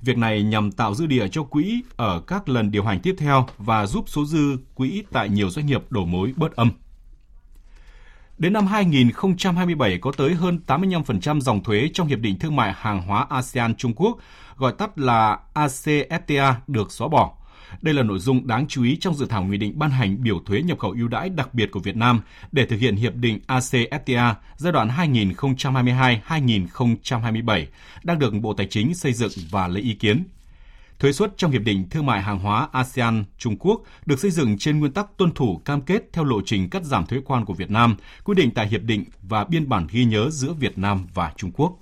[0.00, 3.46] Việc này nhằm tạo dư địa cho quỹ ở các lần điều hành tiếp theo
[3.58, 6.70] và giúp số dư quỹ tại nhiều doanh nghiệp đổ mối bớt âm.
[8.38, 13.02] Đến năm 2027 có tới hơn 85% dòng thuế trong Hiệp định Thương mại Hàng
[13.02, 14.18] hóa ASEAN Trung Quốc,
[14.56, 17.32] gọi tắt là ACFTA, được xóa bỏ.
[17.82, 20.40] Đây là nội dung đáng chú ý trong dự thảo nghị định ban hành biểu
[20.46, 22.20] thuế nhập khẩu ưu đãi đặc biệt của Việt Nam
[22.52, 27.66] để thực hiện hiệp định ACFTA giai đoạn 2022-2027
[28.04, 30.24] đang được Bộ Tài chính xây dựng và lấy ý kiến.
[30.98, 34.58] Thuế suất trong Hiệp định Thương mại Hàng hóa ASEAN Trung Quốc được xây dựng
[34.58, 37.54] trên nguyên tắc tuân thủ cam kết theo lộ trình cắt giảm thuế quan của
[37.54, 41.06] Việt Nam, quy định tại Hiệp định và biên bản ghi nhớ giữa Việt Nam
[41.14, 41.78] và Trung Quốc.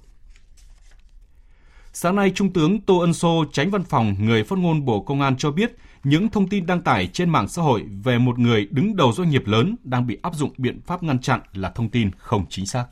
[1.93, 5.21] Sáng nay, Trung tướng Tô Ân Sô, tránh văn phòng người phát ngôn Bộ Công
[5.21, 8.69] an cho biết những thông tin đăng tải trên mạng xã hội về một người
[8.71, 11.91] đứng đầu doanh nghiệp lớn đang bị áp dụng biện pháp ngăn chặn là thông
[11.91, 12.87] tin không chính xác.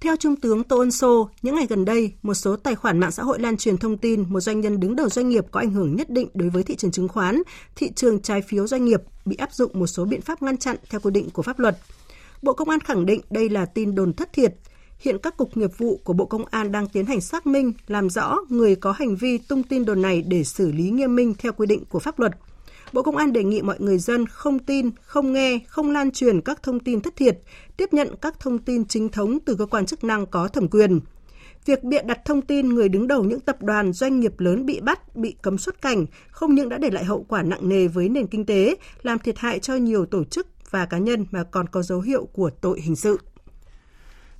[0.00, 3.10] Theo Trung tướng Tô Ân Sô, những ngày gần đây, một số tài khoản mạng
[3.10, 5.70] xã hội lan truyền thông tin một doanh nhân đứng đầu doanh nghiệp có ảnh
[5.70, 7.42] hưởng nhất định đối với thị trường chứng khoán,
[7.76, 10.76] thị trường trái phiếu doanh nghiệp bị áp dụng một số biện pháp ngăn chặn
[10.90, 11.78] theo quy định của pháp luật.
[12.42, 14.54] Bộ Công an khẳng định đây là tin đồn thất thiệt.
[14.98, 18.10] Hiện các cục nghiệp vụ của Bộ Công an đang tiến hành xác minh, làm
[18.10, 21.52] rõ người có hành vi tung tin đồn này để xử lý nghiêm minh theo
[21.52, 22.32] quy định của pháp luật–
[22.94, 26.40] Bộ Công an đề nghị mọi người dân không tin, không nghe, không lan truyền
[26.40, 27.38] các thông tin thất thiệt,
[27.76, 31.00] tiếp nhận các thông tin chính thống từ cơ quan chức năng có thẩm quyền.
[31.66, 34.80] Việc bịa đặt thông tin người đứng đầu những tập đoàn doanh nghiệp lớn bị
[34.80, 38.08] bắt, bị cấm xuất cảnh không những đã để lại hậu quả nặng nề với
[38.08, 41.68] nền kinh tế, làm thiệt hại cho nhiều tổ chức và cá nhân mà còn
[41.68, 43.18] có dấu hiệu của tội hình sự.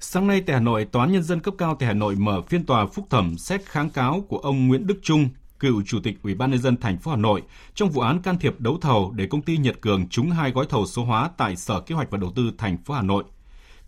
[0.01, 2.43] Sáng nay tại Hà Nội, Tòa án Nhân dân cấp cao tại Hà Nội mở
[2.49, 5.29] phiên tòa phúc thẩm xét kháng cáo của ông Nguyễn Đức Trung,
[5.65, 7.43] cựu chủ tịch Ủy ban nhân dân thành phố Hà Nội
[7.75, 10.67] trong vụ án can thiệp đấu thầu để công ty Nhật Cường trúng hai gói
[10.69, 13.25] thầu số hóa tại Sở Kế hoạch và Đầu tư thành phố Hà Nội.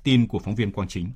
[0.04, 1.10] Tin của phóng viên Quang Chính.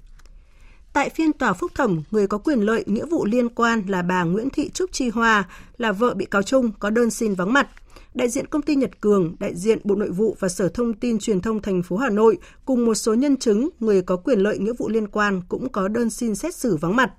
[0.92, 4.22] Tại phiên tòa phúc thẩm, người có quyền lợi nghĩa vụ liên quan là bà
[4.22, 7.68] Nguyễn Thị Trúc Chi Hoa, là vợ bị cáo Trung có đơn xin vắng mặt.
[8.14, 11.18] Đại diện công ty Nhật Cường, đại diện Bộ Nội vụ và Sở Thông tin
[11.18, 14.58] Truyền thông thành phố Hà Nội cùng một số nhân chứng, người có quyền lợi
[14.58, 17.12] nghĩa vụ liên quan cũng có đơn xin xét xử vắng mặt.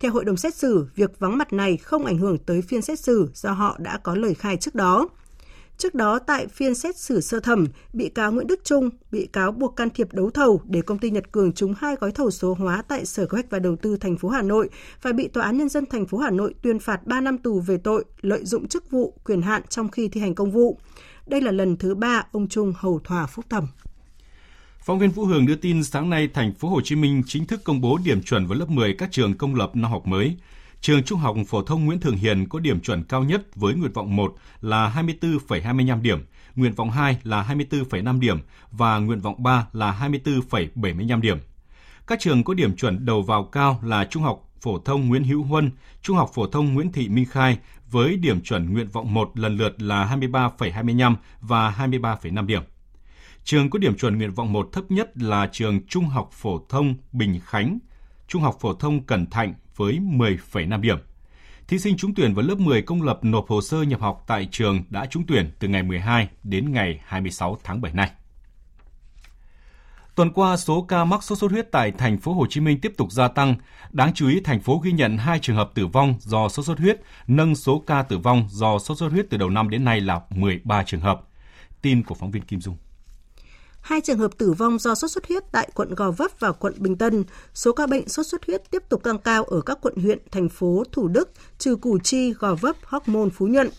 [0.00, 3.00] Theo hội đồng xét xử, việc vắng mặt này không ảnh hưởng tới phiên xét
[3.00, 5.08] xử do họ đã có lời khai trước đó.
[5.80, 9.52] Trước đó tại phiên xét xử sơ thẩm, bị cáo Nguyễn Đức Trung bị cáo
[9.52, 12.54] buộc can thiệp đấu thầu để công ty Nhật Cường trúng hai gói thầu số
[12.54, 14.68] hóa tại Sở Kế hoạch và Đầu tư thành phố Hà Nội
[15.02, 17.60] và bị Tòa án nhân dân thành phố Hà Nội tuyên phạt 3 năm tù
[17.60, 20.78] về tội lợi dụng chức vụ, quyền hạn trong khi thi hành công vụ.
[21.26, 23.66] Đây là lần thứ ba ông Trung hầu tòa phúc thẩm.
[24.84, 27.64] Phóng viên Vũ Hường đưa tin sáng nay thành phố Hồ Chí Minh chính thức
[27.64, 30.36] công bố điểm chuẩn vào lớp 10 các trường công lập năm học mới.
[30.80, 33.92] Trường Trung học phổ thông Nguyễn Thường Hiền có điểm chuẩn cao nhất với nguyện
[33.92, 36.18] vọng 1 là 24,25 điểm,
[36.54, 38.38] nguyện vọng 2 là 24,5 điểm
[38.70, 41.38] và nguyện vọng 3 là 24,75 điểm.
[42.06, 45.42] Các trường có điểm chuẩn đầu vào cao là Trung học phổ thông Nguyễn Hữu
[45.42, 45.70] Huân,
[46.02, 47.58] Trung học phổ thông Nguyễn Thị Minh Khai
[47.90, 52.62] với điểm chuẩn nguyện vọng 1 lần lượt là 23,25 và 23,5 điểm.
[53.44, 56.94] Trường có điểm chuẩn nguyện vọng 1 thấp nhất là trường Trung học phổ thông
[57.12, 57.78] Bình Khánh,
[58.28, 60.98] Trung học phổ thông Cần Thạnh với 10,5 điểm.
[61.68, 64.48] Thí sinh trúng tuyển vào lớp 10 công lập nộp hồ sơ nhập học tại
[64.50, 68.10] trường đã trúng tuyển từ ngày 12 đến ngày 26 tháng 7 này.
[70.14, 72.92] Tuần qua, số ca mắc sốt xuất huyết tại thành phố Hồ Chí Minh tiếp
[72.96, 73.54] tục gia tăng.
[73.90, 76.78] Đáng chú ý, thành phố ghi nhận 2 trường hợp tử vong do sốt xuất
[76.78, 80.00] huyết, nâng số ca tử vong do sốt xuất huyết từ đầu năm đến nay
[80.00, 81.20] là 13 trường hợp.
[81.82, 82.76] Tin của phóng viên Kim Dung.
[83.80, 86.74] Hai trường hợp tử vong do sốt xuất huyết tại quận Gò Vấp và quận
[86.78, 87.24] Bình Tân.
[87.54, 90.48] Số ca bệnh sốt xuất huyết tiếp tục tăng cao ở các quận huyện, thành
[90.48, 93.70] phố Thủ Đức, trừ Củ Chi, Gò Vấp, Hóc Môn, Phú Nhuận.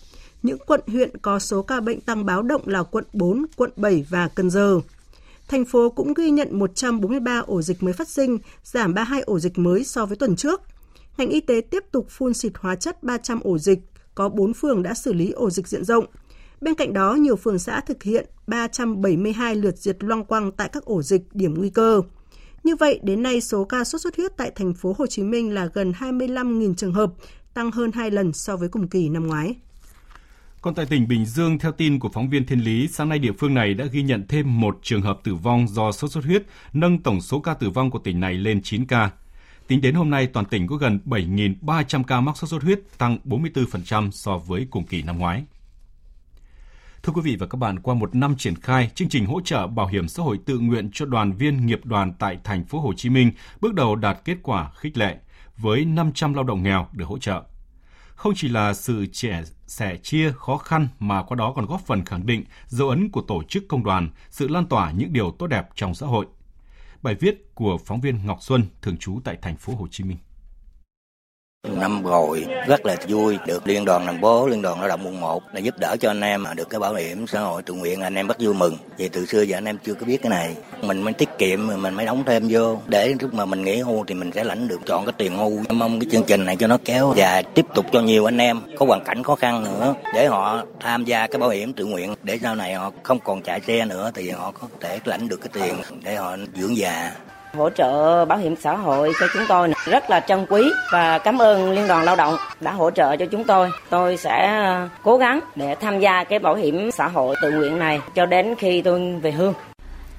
[0.44, 4.06] Những quận huyện có số ca bệnh tăng báo động là quận 4, quận 7
[4.10, 4.80] và Cần Giờ.
[5.48, 9.58] Thành phố cũng ghi nhận 143 ổ dịch mới phát sinh, giảm 32 ổ dịch
[9.58, 10.62] mới so với tuần trước.
[11.18, 13.80] Ngành y tế tiếp tục phun xịt hóa chất 300 ổ dịch,
[14.16, 16.06] có 4 phường đã xử lý ổ dịch diện rộng.
[16.62, 20.86] Bên cạnh đó, nhiều phường xã thực hiện 372 lượt diệt loang quang tại các
[20.86, 22.02] ổ dịch điểm nguy cơ.
[22.64, 25.54] Như vậy, đến nay số ca sốt xuất huyết tại thành phố Hồ Chí Minh
[25.54, 27.12] là gần 25.000 trường hợp,
[27.54, 29.56] tăng hơn 2 lần so với cùng kỳ năm ngoái.
[30.62, 33.32] Còn tại tỉnh Bình Dương, theo tin của phóng viên Thiên Lý, sáng nay địa
[33.40, 36.44] phương này đã ghi nhận thêm một trường hợp tử vong do sốt xuất huyết,
[36.74, 39.10] nâng tổng số ca tử vong của tỉnh này lên 9 ca.
[39.68, 43.18] Tính đến hôm nay, toàn tỉnh có gần 7.300 ca mắc sốt xuất huyết, tăng
[43.26, 45.44] 44% so với cùng kỳ năm ngoái.
[47.04, 49.68] Thưa quý vị và các bạn, qua một năm triển khai, chương trình hỗ trợ
[49.68, 52.94] bảo hiểm xã hội tự nguyện cho đoàn viên nghiệp đoàn tại thành phố Hồ
[52.94, 55.18] Chí Minh bước đầu đạt kết quả khích lệ
[55.58, 57.44] với 500 lao động nghèo được hỗ trợ.
[58.16, 62.06] Không chỉ là sự trẻ sẻ chia khó khăn mà qua đó còn góp phần
[62.06, 65.48] khẳng định dấu ấn của tổ chức công đoàn, sự lan tỏa những điều tốt
[65.48, 66.26] đẹp trong xã hội.
[67.02, 70.18] Bài viết của phóng viên Ngọc Xuân thường trú tại thành phố Hồ Chí Minh.
[71.68, 75.22] Năm rồi rất là vui được liên đoàn thành phố, liên đoàn lao động quận
[75.22, 78.02] 1 là giúp đỡ cho anh em được cái bảo hiểm xã hội tự nguyện
[78.02, 78.78] anh em rất vui mừng.
[78.98, 80.56] Vì từ xưa giờ anh em chưa có biết cái này.
[80.82, 84.06] Mình mới tiết kiệm mình mới đóng thêm vô để lúc mà mình nghỉ hưu
[84.08, 85.60] thì mình sẽ lãnh được chọn cái tiền hưu.
[85.70, 88.38] Em mong cái chương trình này cho nó kéo và tiếp tục cho nhiều anh
[88.38, 91.86] em có hoàn cảnh khó khăn nữa để họ tham gia cái bảo hiểm tự
[91.86, 95.28] nguyện để sau này họ không còn chạy xe nữa thì họ có thể lãnh
[95.28, 97.12] được cái tiền để họ dưỡng già
[97.54, 101.42] hỗ trợ bảo hiểm xã hội cho chúng tôi rất là trân quý và cảm
[101.42, 103.70] ơn Liên đoàn Lao động đã hỗ trợ cho chúng tôi.
[103.90, 104.64] Tôi sẽ
[105.04, 108.56] cố gắng để tham gia cái bảo hiểm xã hội tự nguyện này cho đến
[108.58, 109.54] khi tôi về hương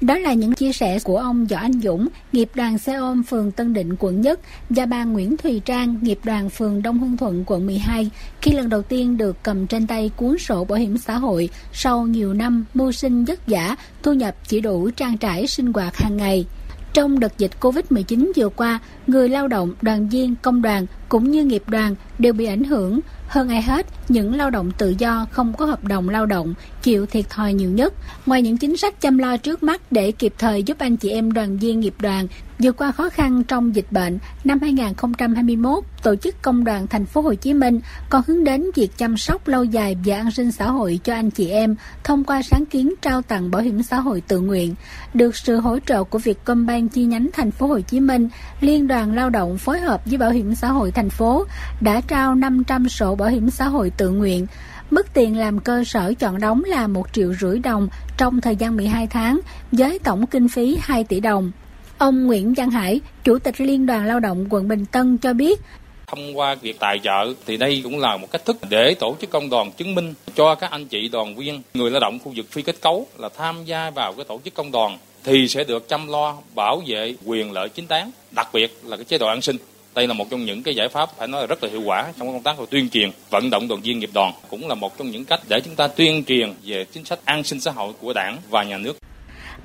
[0.01, 3.51] Đó là những chia sẻ của ông Võ Anh Dũng, nghiệp đoàn xe ôm phường
[3.51, 4.41] Tân Định, quận Nhất
[4.71, 8.69] và bà Nguyễn Thùy Trang, nghiệp đoàn phường Đông Hưng Thuận, quận 12, khi lần
[8.69, 12.65] đầu tiên được cầm trên tay cuốn sổ bảo hiểm xã hội sau nhiều năm
[12.75, 16.45] mưu sinh vất vả, thu nhập chỉ đủ trang trải sinh hoạt hàng ngày.
[16.93, 21.45] Trong đợt dịch Covid-19 vừa qua, người lao động, đoàn viên, công đoàn cũng như
[21.45, 23.01] nghiệp đoàn đều bị ảnh hưởng.
[23.33, 27.07] Hơn ai hết, những lao động tự do không có hợp đồng lao động chịu
[27.07, 27.95] thiệt thòi nhiều nhất.
[28.27, 31.33] Ngoài những chính sách chăm lo trước mắt để kịp thời giúp anh chị em
[31.33, 32.27] đoàn viên nghiệp đoàn
[32.63, 37.21] vượt qua khó khăn trong dịch bệnh, năm 2021, tổ chức công đoàn thành phố
[37.21, 40.71] Hồ Chí Minh còn hướng đến việc chăm sóc lâu dài và an sinh xã
[40.71, 44.21] hội cho anh chị em thông qua sáng kiến trao tặng bảo hiểm xã hội
[44.21, 44.75] tự nguyện.
[45.15, 48.29] Được sự hỗ trợ của Vietcombank chi nhánh thành phố Hồ Chí Minh,
[48.61, 51.45] Liên đoàn Lao động phối hợp với Bảo hiểm xã hội thành phố
[51.81, 54.47] đã trao 500 sổ bảo bảo hiểm xã hội tự nguyện.
[54.91, 58.77] Mức tiền làm cơ sở chọn đóng là 1 triệu rưỡi đồng trong thời gian
[58.77, 59.41] 12 tháng
[59.73, 61.51] với tổng kinh phí 2 tỷ đồng.
[61.99, 65.61] Ông Nguyễn Văn Hải, Chủ tịch Liên đoàn Lao động quận Bình Tân cho biết,
[66.07, 69.31] thông qua việc tài trợ thì đây cũng là một cách thức để tổ chức
[69.31, 72.47] công đoàn chứng minh cho các anh chị đoàn viên người lao động khu vực
[72.51, 75.89] phi kết cấu là tham gia vào cái tổ chức công đoàn thì sẽ được
[75.89, 79.43] chăm lo bảo vệ quyền lợi chính đáng đặc biệt là cái chế độ an
[79.43, 79.57] sinh
[79.95, 82.13] đây là một trong những cái giải pháp phải nói là rất là hiệu quả
[82.19, 84.99] trong công tác của tuyên truyền vận động đoàn viên nghiệp đoàn cũng là một
[84.99, 87.93] trong những cách để chúng ta tuyên truyền về chính sách an sinh xã hội
[88.01, 88.97] của đảng và nhà nước.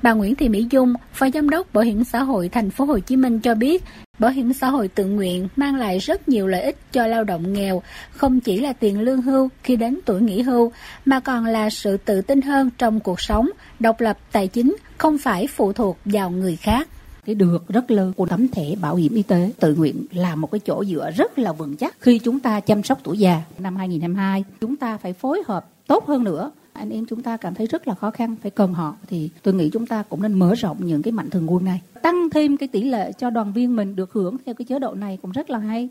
[0.02, 2.98] Bà Nguyễn Thị Mỹ Dung, Phó Giám đốc Bảo hiểm xã hội thành phố Hồ
[2.98, 3.84] Chí Minh cho biết,
[4.18, 7.52] bảo hiểm xã hội tự nguyện mang lại rất nhiều lợi ích cho lao động
[7.52, 10.72] nghèo, không chỉ là tiền lương hưu khi đến tuổi nghỉ hưu,
[11.04, 15.18] mà còn là sự tự tin hơn trong cuộc sống, độc lập tài chính, không
[15.18, 16.88] phải phụ thuộc vào người khác
[17.28, 19.50] cái được rất lớn của tấm thẻ bảo hiểm y tế.
[19.60, 21.96] Tự nguyện là một cái chỗ dựa rất là vững chắc.
[22.00, 26.06] Khi chúng ta chăm sóc tuổi già, năm 2022 chúng ta phải phối hợp tốt
[26.06, 26.50] hơn nữa.
[26.72, 28.96] Anh em chúng ta cảm thấy rất là khó khăn, phải cần họ.
[29.06, 31.80] Thì tôi nghĩ chúng ta cũng nên mở rộng những cái mạnh thường quân này
[32.02, 34.94] tăng thêm cái tỷ lệ cho đoàn viên mình được hưởng theo cái chế độ
[34.94, 35.88] này cũng rất là hay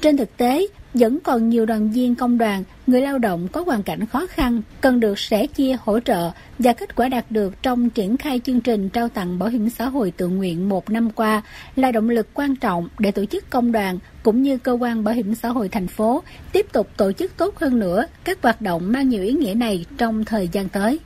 [0.00, 3.82] trên thực tế, vẫn còn nhiều đoàn viên công đoàn, người lao động có hoàn
[3.82, 7.90] cảnh khó khăn cần được sẻ chia hỗ trợ và kết quả đạt được trong
[7.90, 11.42] triển khai chương trình trao tặng bảo hiểm xã hội tự nguyện một năm qua
[11.76, 15.14] là động lực quan trọng để tổ chức công đoàn cũng như cơ quan bảo
[15.14, 18.92] hiểm xã hội thành phố tiếp tục tổ chức tốt hơn nữa các hoạt động
[18.92, 20.98] mang nhiều ý nghĩa này trong thời gian tới.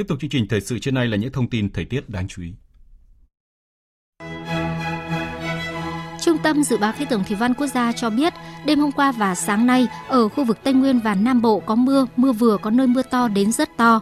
[0.00, 2.28] Tiếp tục chương trình thời sự trên nay là những thông tin thời tiết đáng
[2.28, 2.52] chú ý.
[6.20, 8.32] Trung tâm Dự báo Khí tượng Thủy văn Quốc gia cho biết,
[8.66, 11.74] đêm hôm qua và sáng nay, ở khu vực Tây Nguyên và Nam Bộ có
[11.74, 14.00] mưa, mưa vừa có nơi mưa to đến rất to.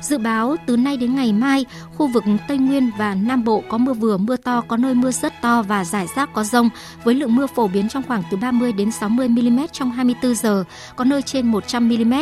[0.00, 3.78] Dự báo từ nay đến ngày mai, khu vực Tây Nguyên và Nam Bộ có
[3.78, 6.68] mưa vừa, mưa to, có nơi mưa rất to và rải rác có rông,
[7.04, 10.64] với lượng mưa phổ biến trong khoảng từ 30 đến 60 mm trong 24 giờ,
[10.96, 12.14] có nơi trên 100 mm.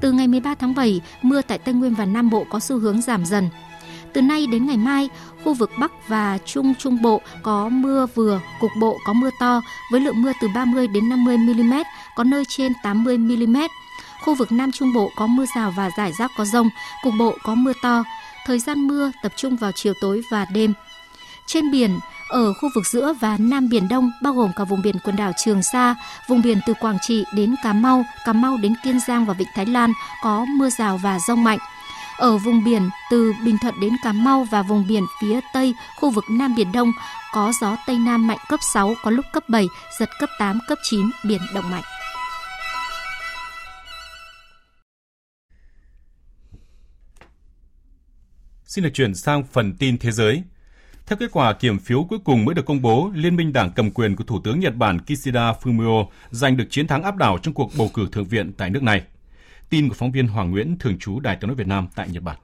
[0.00, 3.02] Từ ngày 13 tháng 7, mưa tại Tây Nguyên và Nam Bộ có xu hướng
[3.02, 3.48] giảm dần.
[4.12, 5.08] Từ nay đến ngày mai,
[5.44, 9.60] khu vực Bắc và Trung Trung Bộ có mưa vừa, cục bộ có mưa to
[9.92, 11.74] với lượng mưa từ 30 đến 50 mm,
[12.16, 13.56] có nơi trên 80 mm.
[14.24, 16.68] Khu vực Nam Trung Bộ có mưa rào và rải rác có rông,
[17.02, 18.04] cục bộ có mưa to.
[18.46, 20.74] Thời gian mưa tập trung vào chiều tối và đêm.
[21.46, 24.96] Trên biển, ở khu vực giữa và Nam Biển Đông, bao gồm cả vùng biển
[25.04, 25.94] quần đảo Trường Sa,
[26.28, 29.48] vùng biển từ Quảng Trị đến Cà Mau, Cà Mau đến Kiên Giang và Vịnh
[29.54, 31.58] Thái Lan có mưa rào và rông mạnh.
[32.18, 36.10] Ở vùng biển từ Bình Thuận đến Cà Mau và vùng biển phía Tây, khu
[36.10, 36.92] vực Nam Biển Đông
[37.32, 39.66] có gió Tây Nam mạnh cấp 6, có lúc cấp 7,
[39.98, 41.82] giật cấp 8, cấp 9, biển động mạnh.
[48.64, 50.42] Xin được chuyển sang phần tin thế giới.
[51.08, 53.90] Theo kết quả kiểm phiếu cuối cùng mới được công bố, Liên minh đảng cầm
[53.90, 57.54] quyền của Thủ tướng Nhật Bản Kishida Fumio giành được chiến thắng áp đảo trong
[57.54, 59.02] cuộc bầu cử thượng viện tại nước này.
[59.70, 62.22] Tin của phóng viên Hoàng Nguyễn, thường trú Đài tiếng nói Việt Nam tại Nhật
[62.22, 62.36] Bản.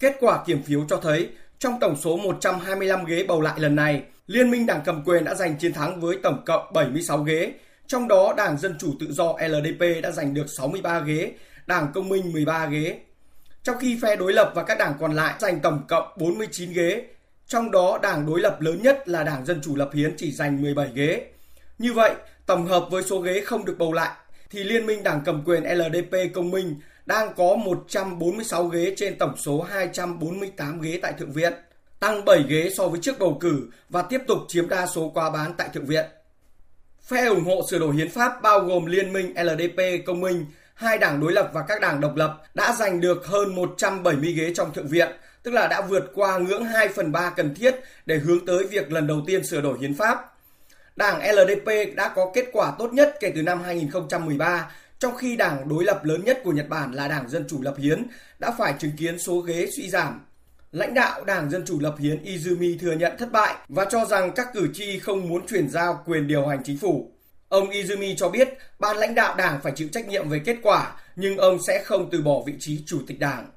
[0.00, 4.02] Kết quả kiểm phiếu cho thấy, trong tổng số 125 ghế bầu lại lần này,
[4.26, 7.52] Liên minh Đảng cầm quyền đã giành chiến thắng với tổng cộng 76 ghế,
[7.86, 11.32] trong đó Đảng Dân Chủ Tự do LDP đã giành được 63 ghế,
[11.66, 13.00] Đảng Công minh 13 ghế.
[13.68, 17.02] Trong khi phe đối lập và các đảng còn lại giành tổng cộng 49 ghế,
[17.46, 20.62] trong đó đảng đối lập lớn nhất là Đảng Dân Chủ Lập Hiến chỉ giành
[20.62, 21.26] 17 ghế.
[21.78, 22.14] Như vậy,
[22.46, 24.10] tổng hợp với số ghế không được bầu lại
[24.50, 29.36] thì Liên minh Đảng cầm quyền LDP Công minh đang có 146 ghế trên tổng
[29.36, 31.52] số 248 ghế tại Thượng viện,
[32.00, 35.30] tăng 7 ghế so với trước bầu cử và tiếp tục chiếm đa số qua
[35.30, 36.06] bán tại Thượng viện.
[37.02, 40.46] Phe ủng hộ sửa đổi hiến pháp bao gồm Liên minh LDP Công minh,
[40.78, 44.52] hai đảng đối lập và các đảng độc lập đã giành được hơn 170 ghế
[44.54, 45.08] trong Thượng viện,
[45.42, 47.74] tức là đã vượt qua ngưỡng 2 phần 3 cần thiết
[48.06, 50.34] để hướng tới việc lần đầu tiên sửa đổi hiến pháp.
[50.96, 55.68] Đảng LDP đã có kết quả tốt nhất kể từ năm 2013, trong khi đảng
[55.68, 58.06] đối lập lớn nhất của Nhật Bản là Đảng Dân Chủ Lập Hiến
[58.38, 60.20] đã phải chứng kiến số ghế suy giảm.
[60.72, 64.32] Lãnh đạo Đảng Dân Chủ Lập Hiến Izumi thừa nhận thất bại và cho rằng
[64.32, 67.12] các cử tri không muốn chuyển giao quyền điều hành chính phủ.
[67.48, 70.92] Ông Izumi cho biết ban lãnh đạo đảng phải chịu trách nhiệm về kết quả,
[71.16, 73.50] nhưng ông sẽ không từ bỏ vị trí chủ tịch đảng.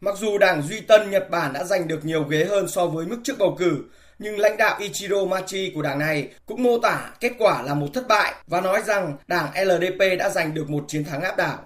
[0.00, 3.06] Mặc dù đảng Duy Tân Nhật Bản đã giành được nhiều ghế hơn so với
[3.06, 3.84] mức trước bầu cử,
[4.18, 7.88] nhưng lãnh đạo Ichiro Machi của đảng này cũng mô tả kết quả là một
[7.94, 11.58] thất bại và nói rằng đảng LDP đã giành được một chiến thắng áp đảo.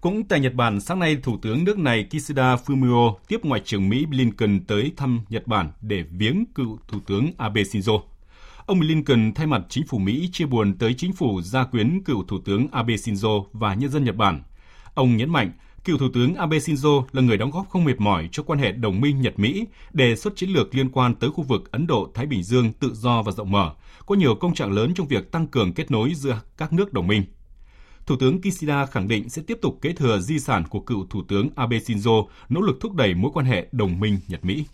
[0.00, 3.88] Cũng tại Nhật Bản, sáng nay Thủ tướng nước này Kishida Fumio tiếp Ngoại trưởng
[3.88, 8.00] Mỹ Blinken tới thăm Nhật Bản để viếng cựu Thủ tướng Abe Shinzo.
[8.66, 12.24] Ông Blinken thay mặt chính phủ Mỹ chia buồn tới chính phủ gia quyến cựu
[12.24, 14.42] Thủ tướng Abe Shinzo và nhân dân Nhật Bản.
[14.94, 15.52] Ông nhấn mạnh
[15.84, 18.72] Cựu Thủ tướng Abe Shinzo là người đóng góp không mệt mỏi cho quan hệ
[18.72, 22.42] đồng minh Nhật-Mỹ, đề xuất chiến lược liên quan tới khu vực Ấn Độ-Thái Bình
[22.42, 23.70] Dương tự do và rộng mở,
[24.06, 27.06] có nhiều công trạng lớn trong việc tăng cường kết nối giữa các nước đồng
[27.06, 27.24] minh.
[28.06, 31.22] Thủ tướng Kishida khẳng định sẽ tiếp tục kế thừa di sản của cựu Thủ
[31.28, 34.64] tướng Abe Shinzo, nỗ lực thúc đẩy mối quan hệ đồng minh Nhật-Mỹ.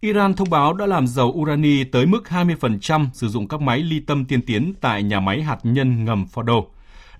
[0.00, 4.00] Iran thông báo đã làm dầu urani tới mức 20% sử dụng các máy ly
[4.00, 6.64] tâm tiên tiến tại nhà máy hạt nhân ngầm Fordo.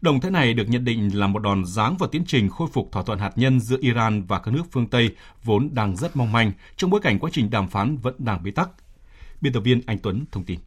[0.01, 2.93] Động thái này được nhận định là một đòn giáng vào tiến trình khôi phục
[2.93, 5.11] thỏa thuận hạt nhân giữa Iran và các nước phương Tây
[5.45, 8.51] vốn đang rất mong manh trong bối cảnh quá trình đàm phán vẫn đang bế
[8.51, 8.69] tắc.
[9.41, 10.59] Biên tập viên Anh Tuấn thông tin.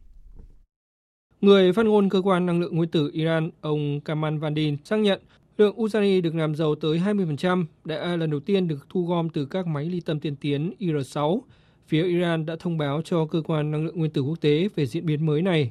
[1.40, 5.20] Người phát ngôn cơ quan năng lượng nguyên tử Iran, ông Kamal Vandin xác nhận
[5.58, 9.44] Lượng urani được làm giàu tới 20% đã lần đầu tiên được thu gom từ
[9.44, 11.40] các máy ly tâm tiên tiến IR-6.
[11.88, 14.86] Phía Iran đã thông báo cho cơ quan năng lượng nguyên tử quốc tế về
[14.86, 15.70] diễn biến mới này.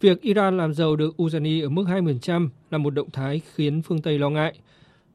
[0.00, 4.02] Việc Iran làm giàu được urani ở mức 20% là một động thái khiến phương
[4.02, 4.54] Tây lo ngại.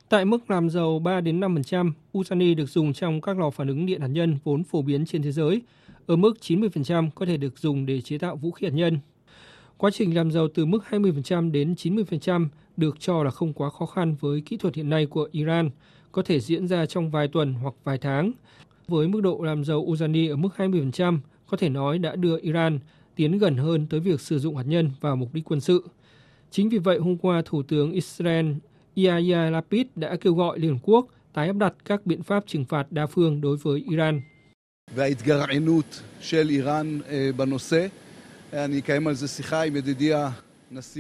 [0.10, 3.86] Tại mức làm giàu 3 đến 5%, urani được dùng trong các lò phản ứng
[3.86, 5.62] điện hạt nhân vốn phổ biến trên thế giới.
[6.06, 9.00] Ở mức 90% có thể được dùng để chế tạo vũ khí hạt nhân.
[9.78, 13.86] Quá trình làm giàu từ mức 20% đến 90% được cho là không quá khó
[13.86, 15.70] khăn với kỹ thuật hiện nay của Iran,
[16.12, 18.32] có thể diễn ra trong vài tuần hoặc vài tháng.
[18.88, 22.80] Với mức độ làm dầu urani ở mức 20%, có thể nói đã đưa Iran
[23.16, 25.84] tiến gần hơn tới việc sử dụng hạt nhân vào mục đích quân sự.
[26.52, 28.52] Chính vì vậy, hôm qua Thủ tướng Israel
[28.96, 32.66] Yair Lapid đã kêu gọi Liên Hợp Quốc tái áp đặt các biện pháp trừng
[32.66, 34.22] phạt đa phương đối với Iran.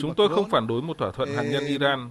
[0.01, 2.09] Chúng tôi không phản đối một thỏa thuận hạt nhân Iran,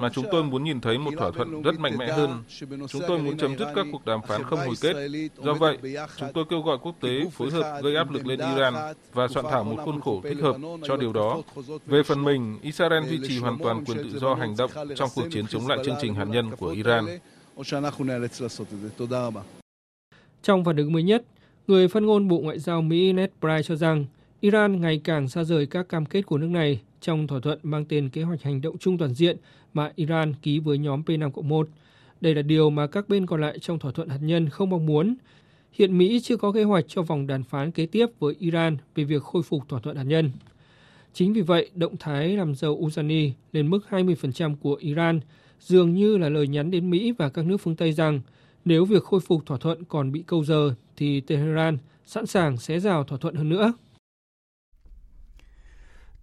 [0.00, 2.42] mà chúng tôi muốn nhìn thấy một thỏa thuận rất mạnh mẽ hơn.
[2.88, 4.96] Chúng tôi muốn chấm dứt các cuộc đàm phán không hồi kết.
[5.42, 5.78] Do vậy,
[6.16, 8.74] chúng tôi kêu gọi quốc tế phối hợp gây áp lực lên Iran
[9.12, 10.56] và soạn thảo một khuôn khổ thích hợp
[10.88, 11.42] cho điều đó.
[11.86, 15.24] Về phần mình, Israel duy trì hoàn toàn quyền tự do hành động trong cuộc
[15.30, 17.06] chiến chống lại chương trình hạt nhân của Iran.
[20.42, 21.24] Trong phản ứng mới nhất,
[21.66, 24.04] người phát ngôn Bộ Ngoại giao Mỹ Ned Price cho rằng
[24.40, 27.84] Iran ngày càng xa rời các cam kết của nước này trong thỏa thuận mang
[27.84, 29.36] tên Kế hoạch hành động chung toàn diện
[29.74, 31.64] mà Iran ký với nhóm P5-1.
[32.20, 34.86] Đây là điều mà các bên còn lại trong thỏa thuận hạt nhân không mong
[34.86, 35.16] muốn.
[35.72, 39.04] Hiện Mỹ chưa có kế hoạch cho vòng đàm phán kế tiếp với Iran về
[39.04, 40.30] việc khôi phục thỏa thuận hạt nhân.
[41.12, 45.20] Chính vì vậy, động thái làm dầu urani lên mức 20% của Iran
[45.60, 48.20] dường như là lời nhắn đến Mỹ và các nước phương Tây rằng
[48.64, 52.80] nếu việc khôi phục thỏa thuận còn bị câu giờ thì Tehran sẵn sàng xé
[52.80, 53.72] rào thỏa thuận hơn nữa.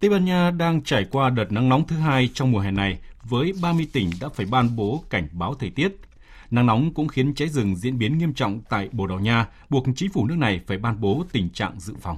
[0.00, 2.98] Tây Ban Nha đang trải qua đợt nắng nóng thứ hai trong mùa hè này
[3.22, 5.96] với 30 tỉnh đã phải ban bố cảnh báo thời tiết.
[6.50, 9.84] Nắng nóng cũng khiến cháy rừng diễn biến nghiêm trọng tại Bồ Đào Nha, buộc
[9.96, 12.16] chính phủ nước này phải ban bố tình trạng dự phòng.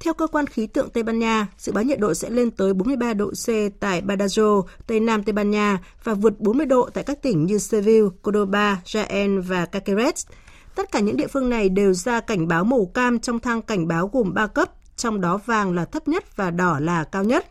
[0.00, 2.74] Theo cơ quan khí tượng Tây Ban Nha, dự báo nhiệt độ sẽ lên tới
[2.74, 3.46] 43 độ C
[3.80, 7.58] tại Badajoz, Tây Nam Tây Ban Nha và vượt 40 độ tại các tỉnh như
[7.58, 10.26] Seville, Cordoba, Jaén và Cáceres.
[10.74, 13.88] Tất cả những địa phương này đều ra cảnh báo màu cam trong thang cảnh
[13.88, 17.46] báo gồm 3 cấp, trong đó vàng là thấp nhất và đỏ là cao nhất.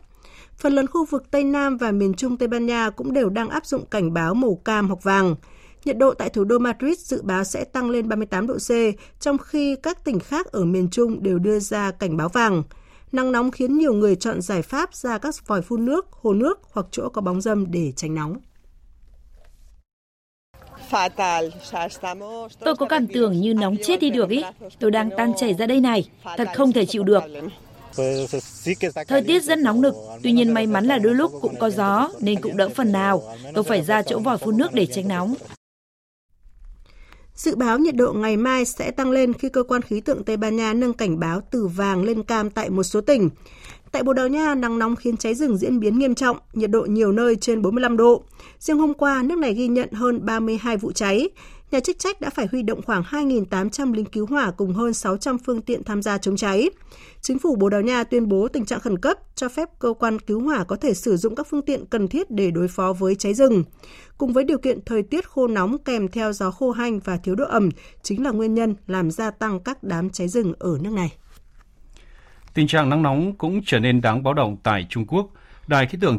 [0.58, 3.48] Phần lớn khu vực Tây Nam và miền Trung Tây Ban Nha cũng đều đang
[3.48, 5.34] áp dụng cảnh báo màu cam hoặc vàng.
[5.84, 8.70] Nhiệt độ tại thủ đô Madrid dự báo sẽ tăng lên 38 độ C,
[9.20, 12.62] trong khi các tỉnh khác ở miền Trung đều đưa ra cảnh báo vàng.
[13.12, 16.60] Nắng nóng khiến nhiều người chọn giải pháp ra các vòi phun nước, hồ nước
[16.72, 18.36] hoặc chỗ có bóng dâm để tránh nóng.
[22.60, 24.42] Tôi có cảm tưởng như nóng chết đi được ý.
[24.78, 26.08] Tôi đang tan chảy ra đây này.
[26.36, 27.22] Thật không thể chịu được.
[29.08, 32.08] Thời tiết rất nóng nực, tuy nhiên may mắn là đôi lúc cũng có gió
[32.20, 33.22] nên cũng đỡ phần nào.
[33.54, 35.34] Tôi phải ra chỗ vòi phun nước để tránh nóng.
[37.34, 40.36] Dự báo nhiệt độ ngày mai sẽ tăng lên khi cơ quan khí tượng Tây
[40.36, 43.30] Ban Nha nâng cảnh báo từ vàng lên cam tại một số tỉnh.
[43.94, 46.80] Tại Bồ Đào Nha, nắng nóng khiến cháy rừng diễn biến nghiêm trọng, nhiệt độ
[46.80, 48.22] nhiều nơi trên 45 độ.
[48.58, 51.28] Riêng hôm qua, nước này ghi nhận hơn 32 vụ cháy.
[51.70, 55.38] Nhà chức trách đã phải huy động khoảng 2.800 lính cứu hỏa cùng hơn 600
[55.38, 56.70] phương tiện tham gia chống cháy.
[57.20, 60.18] Chính phủ Bồ Đào Nha tuyên bố tình trạng khẩn cấp, cho phép cơ quan
[60.18, 63.14] cứu hỏa có thể sử dụng các phương tiện cần thiết để đối phó với
[63.14, 63.64] cháy rừng.
[64.18, 67.34] Cùng với điều kiện thời tiết khô nóng kèm theo gió khô hanh và thiếu
[67.34, 67.68] độ ẩm
[68.02, 71.12] chính là nguyên nhân làm gia tăng các đám cháy rừng ở nước này.
[72.54, 75.26] Tình trạng nắng nóng cũng trở nên đáng báo động tại Trung Quốc.
[75.66, 76.18] Đài khí tượng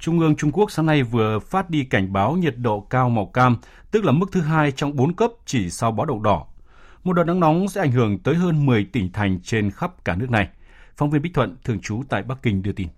[0.00, 3.26] Trung ương Trung Quốc sáng nay vừa phát đi cảnh báo nhiệt độ cao màu
[3.26, 3.56] cam,
[3.90, 6.46] tức là mức thứ hai trong 4 cấp chỉ sau báo động đỏ.
[7.04, 10.16] Một đợt nắng nóng sẽ ảnh hưởng tới hơn 10 tỉnh thành trên khắp cả
[10.16, 10.48] nước này.
[10.96, 12.88] Phóng viên Bích Thuận, thường trú tại Bắc Kinh đưa tin.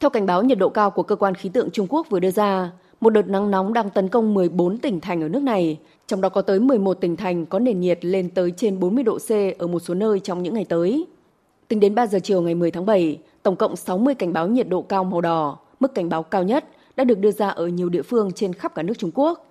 [0.00, 2.30] Theo cảnh báo nhiệt độ cao của cơ quan khí tượng Trung Quốc vừa đưa
[2.30, 2.70] ra,
[3.00, 6.28] một đợt nắng nóng đang tấn công 14 tỉnh thành ở nước này, trong đó
[6.28, 9.66] có tới 11 tỉnh thành có nền nhiệt lên tới trên 40 độ C ở
[9.66, 11.06] một số nơi trong những ngày tới.
[11.68, 14.68] Tính đến 3 giờ chiều ngày 10 tháng 7, tổng cộng 60 cảnh báo nhiệt
[14.68, 16.64] độ cao màu đỏ, mức cảnh báo cao nhất,
[16.96, 19.46] đã được đưa ra ở nhiều địa phương trên khắp cả nước Trung Quốc.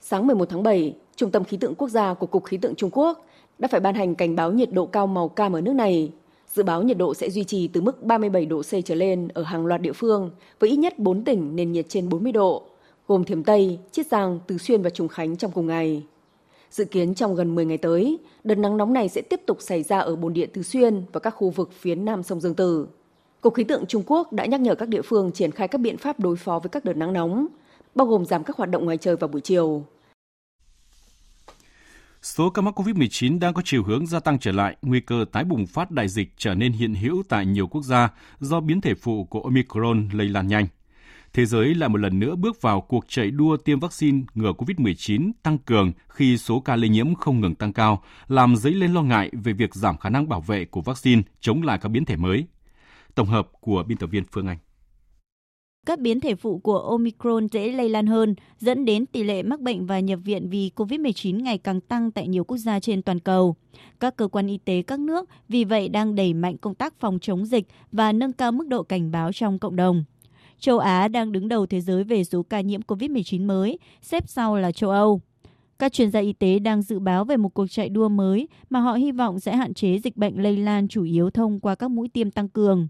[0.00, 2.90] Sáng 11 tháng 7, Trung tâm Khí tượng Quốc gia của Cục Khí tượng Trung
[2.92, 3.26] Quốc
[3.58, 6.12] đã phải ban hành cảnh báo nhiệt độ cao màu cam ở nước này.
[6.48, 9.42] Dự báo nhiệt độ sẽ duy trì từ mức 37 độ C trở lên ở
[9.42, 10.30] hàng loạt địa phương,
[10.60, 12.62] với ít nhất 4 tỉnh nền nhiệt trên 40 độ,
[13.08, 16.02] gồm Thiểm Tây, Chiết Giang, Từ Xuyên và Trùng Khánh trong cùng ngày.
[16.70, 19.82] Dự kiến trong gần 10 ngày tới, đợt nắng nóng này sẽ tiếp tục xảy
[19.82, 22.86] ra ở bồn điện tứ Xuyên và các khu vực phía nam sông Dương Tử.
[23.40, 25.96] Cục Khí tượng Trung Quốc đã nhắc nhở các địa phương triển khai các biện
[25.96, 27.46] pháp đối phó với các đợt nắng nóng,
[27.94, 29.84] bao gồm giảm các hoạt động ngoài trời vào buổi chiều.
[32.22, 35.44] Số ca mắc COVID-19 đang có chiều hướng gia tăng trở lại, nguy cơ tái
[35.44, 38.08] bùng phát đại dịch trở nên hiện hữu tại nhiều quốc gia
[38.40, 40.66] do biến thể phụ của Omicron lây lan nhanh.
[41.32, 45.32] Thế giới lại một lần nữa bước vào cuộc chạy đua tiêm vaccine ngừa COVID-19
[45.42, 49.02] tăng cường khi số ca lây nhiễm không ngừng tăng cao, làm dấy lên lo
[49.02, 52.16] ngại về việc giảm khả năng bảo vệ của vaccine chống lại các biến thể
[52.16, 52.46] mới.
[53.14, 54.58] Tổng hợp của biên tập viên Phương Anh.
[55.86, 59.60] Các biến thể phụ của Omicron dễ lây lan hơn, dẫn đến tỷ lệ mắc
[59.60, 63.20] bệnh và nhập viện vì COVID-19 ngày càng tăng tại nhiều quốc gia trên toàn
[63.20, 63.56] cầu.
[64.00, 67.18] Các cơ quan y tế các nước vì vậy đang đẩy mạnh công tác phòng
[67.18, 70.04] chống dịch và nâng cao mức độ cảnh báo trong cộng đồng.
[70.60, 74.56] Châu Á đang đứng đầu thế giới về số ca nhiễm COVID-19 mới, xếp sau
[74.56, 75.20] là châu Âu.
[75.78, 78.80] Các chuyên gia y tế đang dự báo về một cuộc chạy đua mới mà
[78.80, 81.90] họ hy vọng sẽ hạn chế dịch bệnh lây lan chủ yếu thông qua các
[81.90, 82.88] mũi tiêm tăng cường.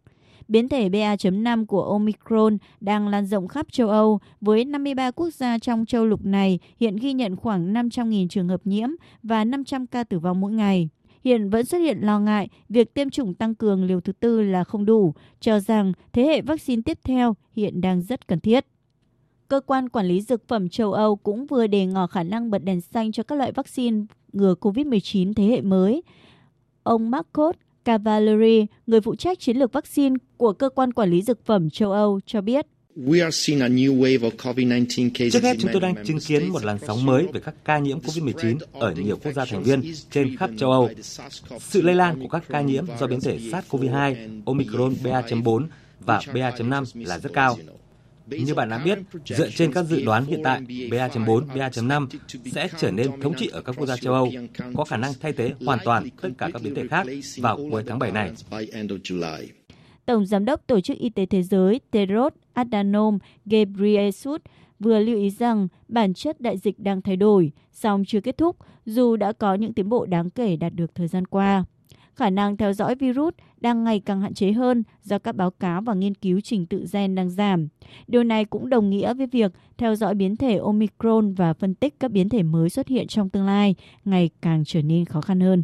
[0.49, 5.59] Biến thể BA.5 của Omicron đang lan rộng khắp châu Âu, với 53 quốc gia
[5.59, 8.89] trong châu lục này hiện ghi nhận khoảng 500.000 trường hợp nhiễm
[9.23, 10.89] và 500 ca tử vong mỗi ngày.
[11.25, 14.65] Hiện vẫn xuất hiện lo ngại việc tiêm chủng tăng cường liều thứ tư là
[14.65, 18.67] không đủ, cho rằng thế hệ vaccine tiếp theo hiện đang rất cần thiết.
[19.49, 22.59] Cơ quan quản lý dược phẩm châu Âu cũng vừa đề ngỏ khả năng bật
[22.59, 26.03] đèn xanh cho các loại vaccine ngừa COVID-19 thế hệ mới.
[26.83, 31.45] Ông Marcos Cavalieri, người phụ trách chiến lược vaccine của cơ quan quản lý dược
[31.45, 32.67] phẩm châu Âu cho biết.
[35.33, 38.01] Trước hết, chúng tôi đang chứng kiến một làn sóng mới về các ca nhiễm
[38.01, 40.91] COVID-19 ở nhiều quốc gia thành viên trên khắp châu Âu.
[41.61, 45.67] Sự lây lan của các ca nhiễm do biến thể SARS-CoV-2, Omicron BA.4
[46.01, 47.59] và BA.5 là rất cao.
[48.27, 50.61] Như bạn đã biết, dựa trên các dự đoán hiện tại,
[50.91, 52.07] BA.4, BA.5
[52.53, 54.33] sẽ trở nên thống trị ở các quốc gia châu Âu,
[54.75, 57.85] có khả năng thay thế hoàn toàn tất cả các biến thể khác vào cuối
[57.87, 58.33] tháng 7 này.
[60.11, 64.41] Tổng Giám đốc Tổ chức Y tế Thế giới Tedros Adhanom Ghebreyesus
[64.81, 68.57] vừa lưu ý rằng bản chất đại dịch đang thay đổi, song chưa kết thúc,
[68.85, 71.65] dù đã có những tiến bộ đáng kể đạt được thời gian qua
[72.21, 75.81] khả năng theo dõi virus đang ngày càng hạn chế hơn do các báo cáo
[75.81, 77.69] và nghiên cứu trình tự gen đang giảm.
[78.07, 82.01] Điều này cũng đồng nghĩa với việc theo dõi biến thể Omicron và phân tích
[82.01, 85.41] các biến thể mới xuất hiện trong tương lai ngày càng trở nên khó khăn
[85.41, 85.63] hơn.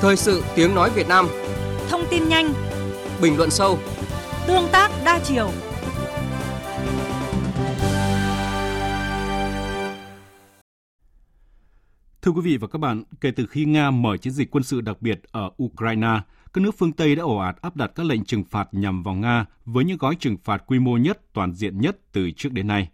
[0.00, 1.26] Thời sự tiếng nói Việt Nam.
[1.88, 2.52] Thông tin nhanh.
[3.22, 3.78] Bình luận sâu.
[4.46, 5.50] Tương tác đa chiều.
[12.22, 14.80] Thưa quý vị và các bạn, kể từ khi Nga mở chiến dịch quân sự
[14.80, 16.20] đặc biệt ở Ukraine,
[16.52, 19.14] các nước phương Tây đã ồ ạt áp đặt các lệnh trừng phạt nhằm vào
[19.14, 22.66] Nga với những gói trừng phạt quy mô nhất, toàn diện nhất từ trước đến
[22.66, 22.88] nay.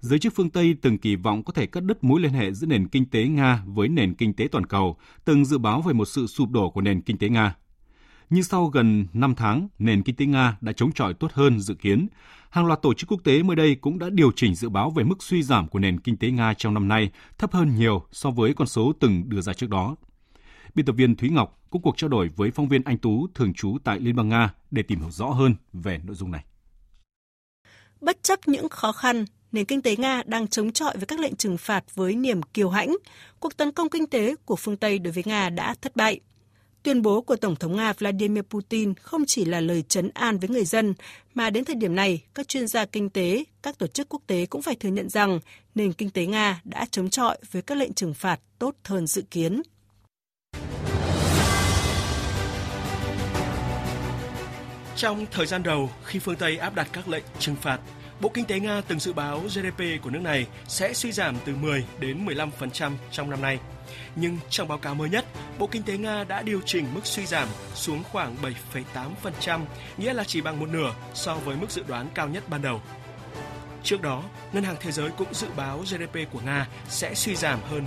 [0.00, 2.66] Giới chức phương Tây từng kỳ vọng có thể cắt đứt mối liên hệ giữa
[2.66, 6.04] nền kinh tế Nga với nền kinh tế toàn cầu, từng dự báo về một
[6.04, 7.56] sự sụp đổ của nền kinh tế Nga.
[8.30, 11.74] Nhưng sau gần 5 tháng, nền kinh tế Nga đã chống chọi tốt hơn dự
[11.74, 12.08] kiến.
[12.50, 15.04] Hàng loạt tổ chức quốc tế mới đây cũng đã điều chỉnh dự báo về
[15.04, 18.30] mức suy giảm của nền kinh tế Nga trong năm nay, thấp hơn nhiều so
[18.30, 19.96] với con số từng đưa ra trước đó.
[20.74, 23.54] Biên tập viên Thúy Ngọc có cuộc trao đổi với phóng viên Anh Tú thường
[23.54, 26.44] trú tại Liên bang Nga để tìm hiểu rõ hơn về nội dung này.
[28.00, 31.36] Bất chấp những khó khăn, nền kinh tế Nga đang chống chọi với các lệnh
[31.36, 32.96] trừng phạt với niềm kiêu hãnh.
[33.40, 36.20] Cuộc tấn công kinh tế của phương Tây đối với Nga đã thất bại.
[36.82, 40.48] Tuyên bố của Tổng thống Nga Vladimir Putin không chỉ là lời chấn an với
[40.48, 40.94] người dân,
[41.34, 44.46] mà đến thời điểm này, các chuyên gia kinh tế, các tổ chức quốc tế
[44.46, 45.40] cũng phải thừa nhận rằng
[45.74, 49.22] nền kinh tế Nga đã chống chọi với các lệnh trừng phạt tốt hơn dự
[49.30, 49.62] kiến.
[54.96, 57.78] Trong thời gian đầu, khi phương Tây áp đặt các lệnh trừng phạt,
[58.20, 61.54] Bộ Kinh tế Nga từng dự báo GDP của nước này sẽ suy giảm từ
[61.56, 63.58] 10 đến 15% trong năm nay.
[64.16, 65.24] Nhưng trong báo cáo mới nhất,
[65.58, 68.36] Bộ Kinh tế Nga đã điều chỉnh mức suy giảm xuống khoảng
[68.94, 69.60] 7,8%,
[69.96, 72.80] nghĩa là chỉ bằng một nửa so với mức dự đoán cao nhất ban đầu.
[73.82, 77.60] Trước đó, Ngân hàng Thế giới cũng dự báo GDP của Nga sẽ suy giảm
[77.70, 77.86] hơn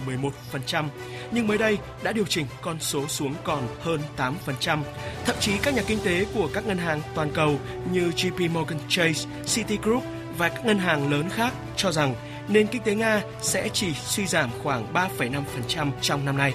[0.52, 0.86] 11%,
[1.32, 4.80] nhưng mới đây đã điều chỉnh con số xuống còn hơn 8%.
[5.26, 7.60] Thậm chí các nhà kinh tế của các ngân hàng toàn cầu
[7.92, 10.04] như JP Morgan Chase, Citigroup
[10.38, 12.16] và các ngân hàng lớn khác cho rằng
[12.48, 16.54] nền kinh tế Nga sẽ chỉ suy giảm khoảng 3,5% trong năm nay.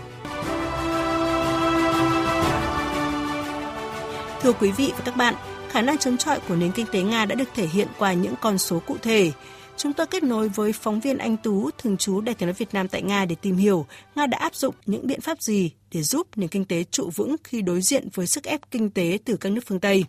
[4.42, 5.34] Thưa quý vị và các bạn,
[5.68, 8.34] khả năng chống chọi của nền kinh tế Nga đã được thể hiện qua những
[8.40, 9.32] con số cụ thể.
[9.76, 12.74] Chúng tôi kết nối với phóng viên Anh Tú, thường trú Đài tiếng nói Việt
[12.74, 16.02] Nam tại Nga để tìm hiểu Nga đã áp dụng những biện pháp gì để
[16.02, 19.36] giúp nền kinh tế trụ vững khi đối diện với sức ép kinh tế từ
[19.36, 20.04] các nước phương Tây.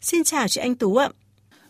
[0.00, 1.08] Xin chào chị Anh Tú ạ.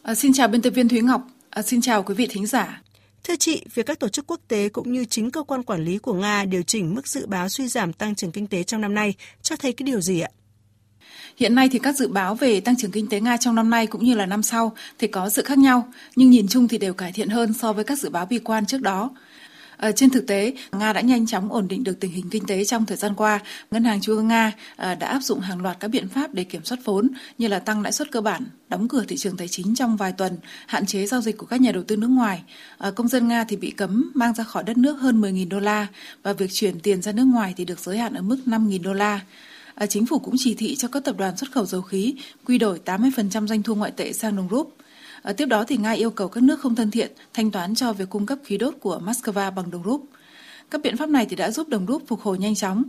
[0.08, 1.22] À, xin chào biên tập viên Thúy Ngọc.
[1.50, 2.82] À, xin chào quý vị thính giả.
[3.24, 5.98] Thưa chị, việc các tổ chức quốc tế cũng như chính cơ quan quản lý
[5.98, 8.94] của Nga điều chỉnh mức dự báo suy giảm tăng trưởng kinh tế trong năm
[8.94, 10.30] nay cho thấy cái điều gì ạ?
[11.36, 13.86] Hiện nay thì các dự báo về tăng trưởng kinh tế Nga trong năm nay
[13.86, 16.94] cũng như là năm sau thì có sự khác nhau, nhưng nhìn chung thì đều
[16.94, 19.10] cải thiện hơn so với các dự báo bi quan trước đó.
[19.78, 22.64] À, trên thực tế, Nga đã nhanh chóng ổn định được tình hình kinh tế
[22.64, 23.40] trong thời gian qua.
[23.70, 26.44] Ngân hàng Trung ương Nga à, đã áp dụng hàng loạt các biện pháp để
[26.44, 27.08] kiểm soát vốn
[27.38, 30.12] như là tăng lãi suất cơ bản, đóng cửa thị trường tài chính trong vài
[30.12, 32.42] tuần, hạn chế giao dịch của các nhà đầu tư nước ngoài.
[32.78, 35.60] À, công dân Nga thì bị cấm mang ra khỏi đất nước hơn 10.000 đô
[35.60, 35.86] la
[36.22, 38.92] và việc chuyển tiền ra nước ngoài thì được giới hạn ở mức 5.000 đô
[38.92, 39.20] la.
[39.74, 42.14] À, chính phủ cũng chỉ thị cho các tập đoàn xuất khẩu dầu khí
[42.46, 44.76] quy đổi 80% doanh thu ngoại tệ sang đồng rúp.
[45.22, 47.92] À, tiếp đó thì Nga yêu cầu các nước không thân thiện thanh toán cho
[47.92, 50.04] việc cung cấp khí đốt của Moscow bằng đồng rúp.
[50.70, 52.82] Các biện pháp này thì đã giúp đồng rúp phục hồi nhanh chóng.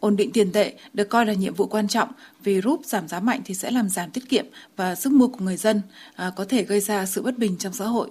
[0.00, 2.08] Ổn định tiền tệ được coi là nhiệm vụ quan trọng
[2.42, 4.46] vì rúp giảm giá mạnh thì sẽ làm giảm tiết kiệm
[4.76, 5.82] và sức mua của người dân,
[6.14, 8.10] à, có thể gây ra sự bất bình trong xã hội.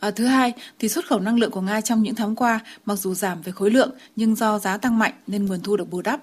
[0.00, 2.96] À, thứ hai, thì xuất khẩu năng lượng của Nga trong những tháng qua mặc
[2.96, 6.02] dù giảm về khối lượng nhưng do giá tăng mạnh nên nguồn thu được bù
[6.02, 6.20] đắp.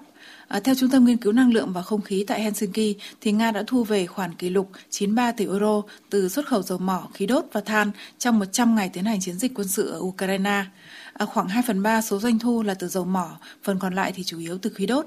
[0.52, 3.50] À, theo Trung tâm Nghiên cứu Năng lượng và Không khí tại Helsinki, thì Nga
[3.50, 7.26] đã thu về khoản kỷ lục 93 tỷ euro từ xuất khẩu dầu mỏ, khí
[7.26, 10.64] đốt và than trong 100 ngày tiến hành chiến dịch quân sự ở Ukraine.
[11.12, 14.12] À, khoảng 2 phần 3 số doanh thu là từ dầu mỏ, phần còn lại
[14.14, 15.06] thì chủ yếu từ khí đốt.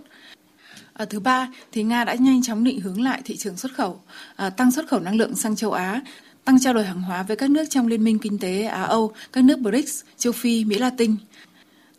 [0.94, 4.02] À, thứ ba, thì Nga đã nhanh chóng định hướng lại thị trường xuất khẩu,
[4.36, 6.02] à, tăng xuất khẩu năng lượng sang châu Á,
[6.46, 9.44] tăng trao đổi hàng hóa với các nước trong Liên minh Kinh tế Á-Âu, các
[9.44, 11.16] nước BRICS, châu Phi, Mỹ Latin.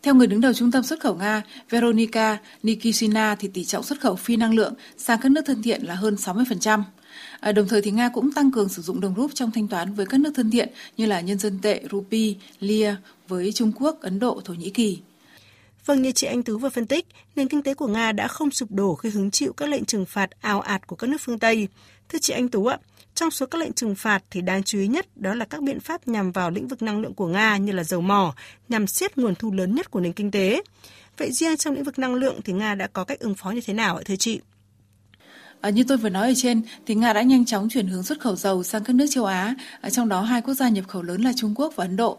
[0.07, 4.01] Theo người đứng đầu trung tâm xuất khẩu Nga, Veronika Nikishina thì tỷ trọng xuất
[4.01, 6.83] khẩu phi năng lượng sang các nước thân thiện là hơn 60%.
[7.41, 9.95] À, đồng thời thì Nga cũng tăng cường sử dụng đồng rúp trong thanh toán
[9.95, 12.95] với các nước thân thiện như là nhân dân tệ, rupee, lia
[13.29, 14.99] với Trung Quốc, Ấn Độ, Thổ Nhĩ Kỳ.
[15.87, 18.51] Vâng, như chị Anh Tú vừa phân tích, nền kinh tế của Nga đã không
[18.51, 21.39] sụp đổ khi hứng chịu các lệnh trừng phạt ào ạt của các nước phương
[21.39, 21.69] Tây.
[22.09, 22.79] Thưa chị Anh Tú ạ,
[23.17, 25.81] trong số các lệnh trừng phạt thì đáng chú ý nhất đó là các biện
[25.81, 28.35] pháp nhằm vào lĩnh vực năng lượng của Nga như là dầu mỏ,
[28.69, 30.62] nhằm siết nguồn thu lớn nhất của nền kinh tế.
[31.19, 33.61] Vậy riêng trong lĩnh vực năng lượng thì Nga đã có cách ứng phó như
[33.67, 34.41] thế nào ạ thưa chị?
[35.61, 38.21] À, như tôi vừa nói ở trên, thì Nga đã nhanh chóng chuyển hướng xuất
[38.21, 41.03] khẩu dầu sang các nước châu Á, à, trong đó hai quốc gia nhập khẩu
[41.03, 42.19] lớn là Trung Quốc và Ấn Độ.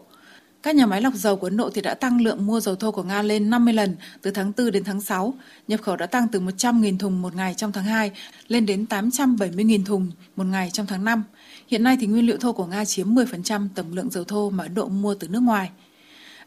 [0.62, 2.90] Các nhà máy lọc dầu của Ấn Độ thì đã tăng lượng mua dầu thô
[2.90, 5.34] của Nga lên 50 lần từ tháng 4 đến tháng 6.
[5.68, 8.10] Nhập khẩu đã tăng từ 100.000 thùng một ngày trong tháng 2
[8.48, 11.22] lên đến 870.000 thùng một ngày trong tháng 5.
[11.68, 14.64] Hiện nay thì nguyên liệu thô của Nga chiếm 10% tổng lượng dầu thô mà
[14.64, 15.70] Ấn Độ mua từ nước ngoài.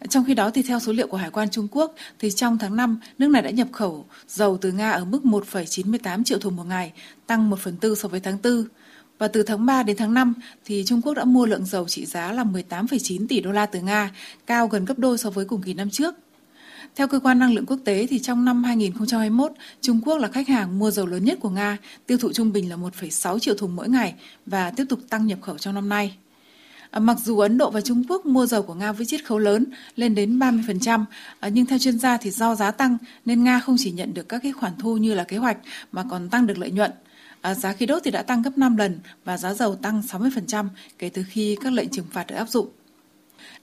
[0.09, 2.76] Trong khi đó thì theo số liệu của Hải quan Trung Quốc thì trong tháng
[2.76, 6.64] 5, nước này đã nhập khẩu dầu từ Nga ở mức 1,98 triệu thùng một
[6.64, 6.91] ngày,
[7.28, 8.66] tăng 1 phần tư so với tháng 4.
[9.22, 10.34] Và từ tháng 3 đến tháng 5
[10.65, 13.82] thì Trung Quốc đã mua lượng dầu trị giá là 18,9 tỷ đô la từ
[13.82, 14.11] Nga,
[14.45, 16.15] cao gần gấp đôi so với cùng kỳ năm trước.
[16.95, 19.51] Theo cơ quan năng lượng quốc tế thì trong năm 2021,
[19.82, 22.69] Trung Quốc là khách hàng mua dầu lớn nhất của Nga, tiêu thụ trung bình
[22.69, 24.13] là 1,6 triệu thùng mỗi ngày
[24.45, 26.17] và tiếp tục tăng nhập khẩu trong năm nay.
[26.91, 29.38] À, mặc dù Ấn Độ và Trung Quốc mua dầu của Nga với chiết khấu
[29.38, 29.65] lớn
[29.95, 31.05] lên đến 30%,
[31.39, 34.30] à, nhưng theo chuyên gia thì do giá tăng nên Nga không chỉ nhận được
[34.30, 35.57] các cái khoản thu như là kế hoạch
[35.91, 36.91] mà còn tăng được lợi nhuận.
[37.42, 40.68] À, giá khí đốt thì đã tăng gấp 5 lần và giá dầu tăng 60%
[40.98, 42.68] kể từ khi các lệnh trừng phạt được áp dụng.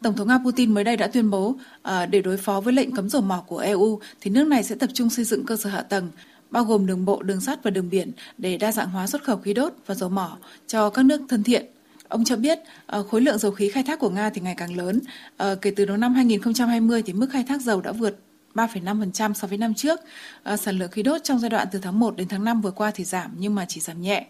[0.03, 2.95] Tổng thống Nga Putin mới đây đã tuyên bố à, để đối phó với lệnh
[2.95, 5.71] cấm dầu mỏ của EU thì nước này sẽ tập trung xây dựng cơ sở
[5.71, 6.11] hạ tầng
[6.51, 9.37] bao gồm đường bộ, đường sắt và đường biển để đa dạng hóa xuất khẩu
[9.37, 11.67] khí đốt và dầu mỏ cho các nước thân thiện.
[12.09, 14.77] Ông cho biết à, khối lượng dầu khí khai thác của Nga thì ngày càng
[14.77, 15.01] lớn.
[15.37, 18.19] À, kể từ đầu năm 2020 thì mức khai thác dầu đã vượt
[18.55, 20.01] 3,5% so với năm trước.
[20.43, 22.71] À, sản lượng khí đốt trong giai đoạn từ tháng 1 đến tháng 5 vừa
[22.71, 24.27] qua thì giảm nhưng mà chỉ giảm nhẹ.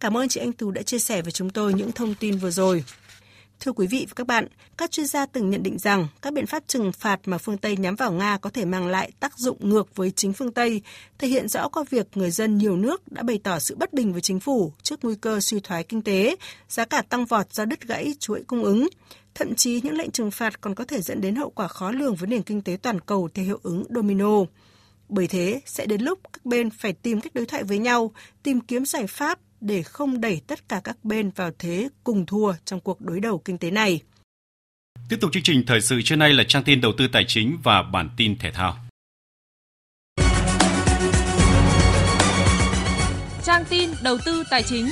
[0.00, 2.50] Cảm ơn chị Anh Tú đã chia sẻ với chúng tôi những thông tin vừa
[2.50, 2.84] rồi.
[3.60, 4.46] Thưa quý vị và các bạn,
[4.78, 7.76] các chuyên gia từng nhận định rằng các biện pháp trừng phạt mà phương Tây
[7.76, 10.82] nhắm vào Nga có thể mang lại tác dụng ngược với chính phương Tây,
[11.18, 14.12] thể hiện rõ qua việc người dân nhiều nước đã bày tỏ sự bất bình
[14.12, 16.36] với chính phủ trước nguy cơ suy thoái kinh tế,
[16.68, 18.88] giá cả tăng vọt do đứt gãy chuỗi cung ứng.
[19.38, 22.14] Thậm chí những lệnh trừng phạt còn có thể dẫn đến hậu quả khó lường
[22.14, 24.30] với nền kinh tế toàn cầu theo hiệu ứng domino.
[25.08, 28.12] Bởi thế, sẽ đến lúc các bên phải tìm cách đối thoại với nhau,
[28.42, 32.52] tìm kiếm giải pháp để không đẩy tất cả các bên vào thế cùng thua
[32.64, 34.00] trong cuộc đối đầu kinh tế này.
[35.08, 37.58] Tiếp tục chương trình thời sự trưa nay là trang tin đầu tư tài chính
[37.62, 38.76] và bản tin thể thao.
[43.44, 44.88] Trang tin đầu tư tài chính.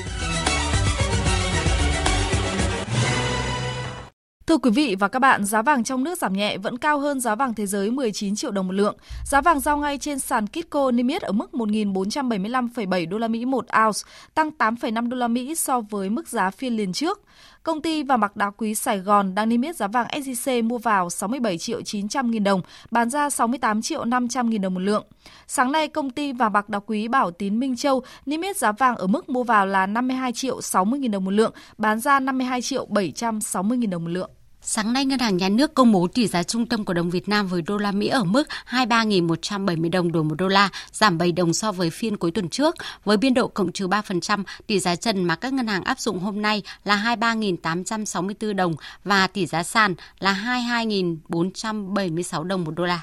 [4.46, 7.20] Thưa quý vị và các bạn, giá vàng trong nước giảm nhẹ vẫn cao hơn
[7.20, 8.96] giá vàng thế giới 19 triệu đồng một lượng.
[9.24, 13.44] Giá vàng giao ngay trên sàn Kitco niêm yết ở mức 1.475,7 đô la Mỹ
[13.44, 13.98] một ounce,
[14.34, 17.20] tăng 8,5 đô la Mỹ so với mức giá phiên liền trước.
[17.64, 20.78] Công ty vàng bạc đá quý Sài Gòn đang niêm yết giá vàng SJC mua
[20.78, 22.60] vào 67 triệu 900 nghìn đồng,
[22.90, 25.06] bán ra 68 triệu 500 nghìn đồng một lượng.
[25.46, 28.72] Sáng nay, công ty vàng bạc đá quý Bảo Tín Minh Châu niêm yết giá
[28.72, 32.20] vàng ở mức mua vào là 52 triệu 60 nghìn đồng một lượng, bán ra
[32.20, 34.30] 52 triệu 760 nghìn đồng một lượng.
[34.66, 37.28] Sáng nay, Ngân hàng Nhà nước công bố tỷ giá trung tâm của đồng Việt
[37.28, 41.32] Nam với đô la Mỹ ở mức 23.170 đồng đổi một đô la, giảm 7
[41.32, 42.74] đồng so với phiên cuối tuần trước.
[43.04, 46.18] Với biên độ cộng trừ 3%, tỷ giá trần mà các ngân hàng áp dụng
[46.18, 53.02] hôm nay là 23.864 đồng và tỷ giá sàn là 22.476 đồng một đô la.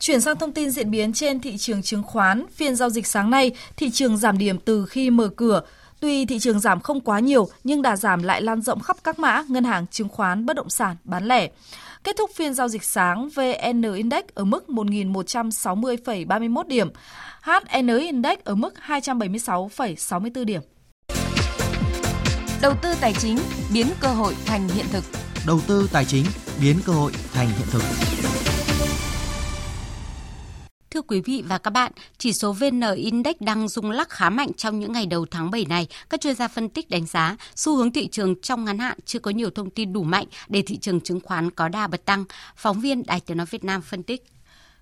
[0.00, 3.30] Chuyển sang thông tin diễn biến trên thị trường chứng khoán, phiên giao dịch sáng
[3.30, 5.62] nay, thị trường giảm điểm từ khi mở cửa.
[6.02, 9.18] Tuy thị trường giảm không quá nhiều nhưng đà giảm lại lan rộng khắp các
[9.18, 11.48] mã ngân hàng, chứng khoán, bất động sản, bán lẻ.
[12.04, 16.90] Kết thúc phiên giao dịch sáng, VN Index ở mức 1.160,31 điểm,
[17.42, 20.60] HN Index ở mức 276,64 điểm.
[22.62, 23.38] Đầu tư tài chính
[23.72, 25.04] biến cơ hội thành hiện thực.
[25.46, 26.24] Đầu tư tài chính
[26.60, 27.82] biến cơ hội thành hiện thực.
[30.92, 34.52] Thưa quý vị và các bạn, chỉ số VN Index đang rung lắc khá mạnh
[34.56, 35.86] trong những ngày đầu tháng 7 này.
[36.10, 39.18] Các chuyên gia phân tích đánh giá xu hướng thị trường trong ngắn hạn chưa
[39.18, 42.24] có nhiều thông tin đủ mạnh để thị trường chứng khoán có đà bật tăng.
[42.56, 44.24] Phóng viên Đài Tiếng nói Việt Nam phân tích.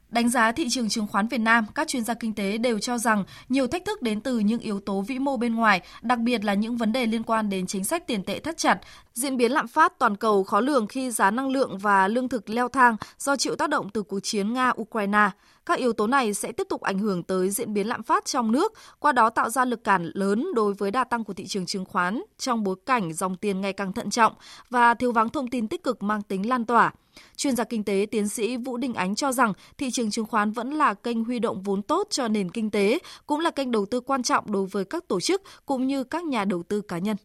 [0.09, 2.99] Đánh giá thị trường chứng khoán Việt Nam, các chuyên gia kinh tế đều cho
[2.99, 6.45] rằng nhiều thách thức đến từ những yếu tố vĩ mô bên ngoài, đặc biệt
[6.45, 8.79] là những vấn đề liên quan đến chính sách tiền tệ thắt chặt,
[9.15, 12.51] diễn biến lạm phát toàn cầu khó lường khi giá năng lượng và lương thực
[12.51, 15.31] leo thang do chịu tác động từ cuộc chiến Nga-Ukraine.
[15.71, 18.53] Các yếu tố này sẽ tiếp tục ảnh hưởng tới diễn biến lạm phát trong
[18.53, 21.67] nước, qua đó tạo ra lực cản lớn đối với đà tăng của thị trường
[21.67, 24.33] chứng khoán trong bối cảnh dòng tiền ngày càng thận trọng
[24.71, 26.93] và thiếu vắng thông tin tích cực mang tính lan tỏa.
[27.37, 30.53] Chuyên gia kinh tế tiến sĩ Vũ Đình Ánh cho rằng thị trường chứng khoán
[30.53, 33.87] vẫn là kênh huy động vốn tốt cho nền kinh tế, cũng là kênh đầu
[33.87, 36.99] tư quan trọng đối với các tổ chức cũng như các nhà đầu tư cá
[36.99, 37.17] nhân.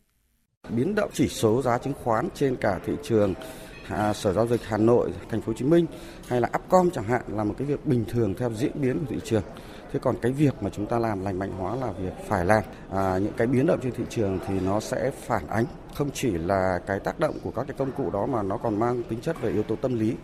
[0.70, 3.34] Biến động chỉ số giá chứng khoán trên cả thị trường
[3.90, 5.86] à, Sở giao dịch Hà Nội, Thành phố Hồ Chí Minh
[6.28, 9.06] hay là Upcom chẳng hạn là một cái việc bình thường theo diễn biến của
[9.10, 9.44] thị trường.
[9.94, 12.64] Thế còn cái việc mà chúng ta làm lành mạnh hóa là việc phải làm.
[12.92, 15.66] À, những cái biến động trên thị trường thì nó sẽ phản ánh
[15.96, 18.80] không chỉ là cái tác động của các cái công cụ đó mà nó còn
[18.80, 20.16] mang tính chất về yếu tố tâm lý.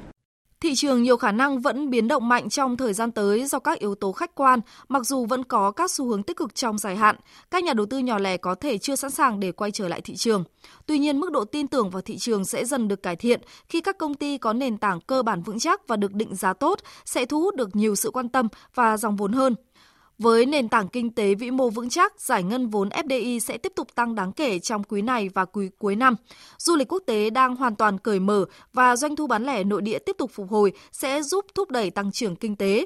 [0.62, 3.80] Thị trường nhiều khả năng vẫn biến động mạnh trong thời gian tới do các
[3.80, 6.95] yếu tố khách quan, mặc dù vẫn có các xu hướng tích cực trong dài
[6.95, 7.16] hạn.
[7.51, 10.01] Các nhà đầu tư nhỏ lẻ có thể chưa sẵn sàng để quay trở lại
[10.01, 10.43] thị trường.
[10.86, 13.82] Tuy nhiên, mức độ tin tưởng vào thị trường sẽ dần được cải thiện khi
[13.82, 16.80] các công ty có nền tảng cơ bản vững chắc và được định giá tốt
[17.05, 19.55] sẽ thu hút được nhiều sự quan tâm và dòng vốn hơn.
[20.22, 23.74] Với nền tảng kinh tế vĩ mô vững chắc, giải ngân vốn FDI sẽ tiếp
[23.76, 26.15] tục tăng đáng kể trong quý này và quý cuối năm.
[26.57, 29.82] Du lịch quốc tế đang hoàn toàn cởi mở và doanh thu bán lẻ nội
[29.82, 32.86] địa tiếp tục phục hồi sẽ giúp thúc đẩy tăng trưởng kinh tế.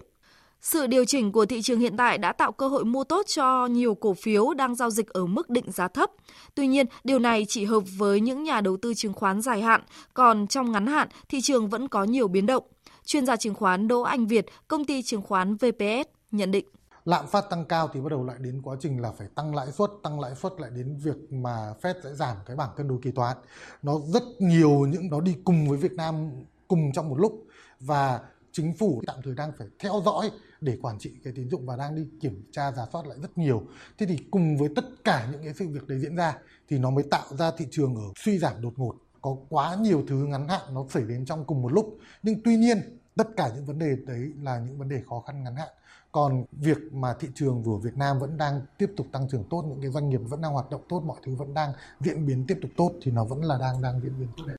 [0.61, 3.65] Sự điều chỉnh của thị trường hiện tại đã tạo cơ hội mua tốt cho
[3.67, 6.11] nhiều cổ phiếu đang giao dịch ở mức định giá thấp.
[6.55, 9.81] Tuy nhiên, điều này chỉ hợp với những nhà đầu tư chứng khoán dài hạn,
[10.13, 12.63] còn trong ngắn hạn, thị trường vẫn có nhiều biến động.
[13.05, 16.65] Chuyên gia chứng khoán Đỗ Anh Việt, công ty chứng khoán VPS nhận định
[17.05, 19.71] lạm phát tăng cao thì bắt đầu lại đến quá trình là phải tăng lãi
[19.71, 22.99] suất, tăng lãi suất lại đến việc mà Fed sẽ giảm cái bảng cân đối
[23.01, 23.37] kỳ toán.
[23.81, 26.31] Nó rất nhiều những, nó đi cùng với Việt Nam
[26.67, 27.45] cùng trong một lúc.
[27.79, 28.19] Và
[28.51, 30.31] chính phủ tạm thời đang phải theo dõi
[30.61, 33.37] để quản trị cái tín dụng và đang đi kiểm tra giả soát lại rất
[33.37, 33.63] nhiều.
[33.97, 36.37] Thế thì cùng với tất cả những cái sự việc đấy diễn ra
[36.69, 38.95] thì nó mới tạo ra thị trường ở suy giảm đột ngột.
[39.21, 41.97] Có quá nhiều thứ ngắn hạn nó xảy đến trong cùng một lúc.
[42.23, 45.43] Nhưng tuy nhiên, tất cả những vấn đề đấy là những vấn đề khó khăn
[45.43, 45.69] ngắn hạn
[46.15, 49.63] còn việc mà thị trường của Việt Nam vẫn đang tiếp tục tăng trưởng tốt
[49.67, 52.45] những cái doanh nghiệp vẫn đang hoạt động tốt mọi thứ vẫn đang diễn biến
[52.47, 54.55] tiếp tục tốt thì nó vẫn là đang đang diễn biến tốt đẹp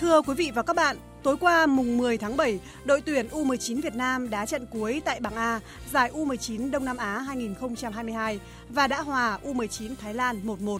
[0.00, 3.82] Thưa quý vị và các bạn, tối qua mùng 10 tháng 7, đội tuyển U19
[3.82, 5.60] Việt Nam đá trận cuối tại bảng A
[5.92, 10.78] giải U19 Đông Nam Á 2022 và đã hòa U19 Thái Lan 1-1.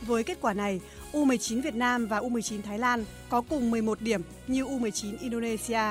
[0.00, 0.80] Với kết quả này,
[1.12, 5.82] U19 Việt Nam và U19 Thái Lan có cùng 11 điểm như U19 Indonesia.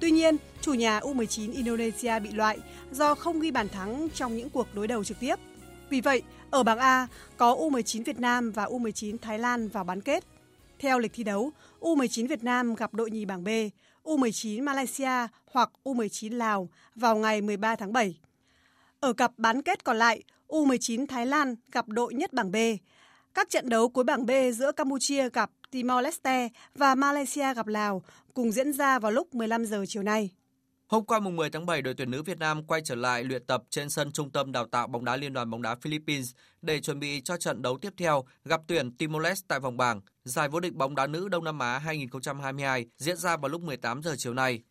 [0.00, 2.58] Tuy nhiên, chủ nhà U19 Indonesia bị loại
[2.92, 5.34] do không ghi bàn thắng trong những cuộc đối đầu trực tiếp.
[5.90, 7.06] Vì vậy, ở bảng A
[7.36, 10.24] có U19 Việt Nam và U19 Thái Lan vào bán kết.
[10.78, 11.50] Theo lịch thi đấu,
[11.80, 13.48] U19 Việt Nam gặp đội nhì bảng B,
[14.04, 18.20] U19 Malaysia hoặc U19 Lào vào ngày 13 tháng 7.
[19.00, 22.56] Ở cặp bán kết còn lại, U19 Thái Lan gặp đội nhất bảng B,
[23.38, 28.02] các trận đấu cuối bảng B giữa Campuchia gặp Timor-Leste và Malaysia gặp Lào
[28.34, 30.30] cùng diễn ra vào lúc 15 giờ chiều nay.
[30.86, 33.46] Hôm qua mùng 10 tháng 7, đội tuyển nữ Việt Nam quay trở lại luyện
[33.46, 36.30] tập trên sân Trung tâm Đào tạo bóng đá Liên đoàn bóng đá Philippines
[36.62, 40.48] để chuẩn bị cho trận đấu tiếp theo gặp tuyển Timor-Leste tại vòng bảng giải
[40.48, 44.14] vô địch bóng đá nữ Đông Nam Á 2022 diễn ra vào lúc 18 giờ
[44.18, 44.62] chiều nay.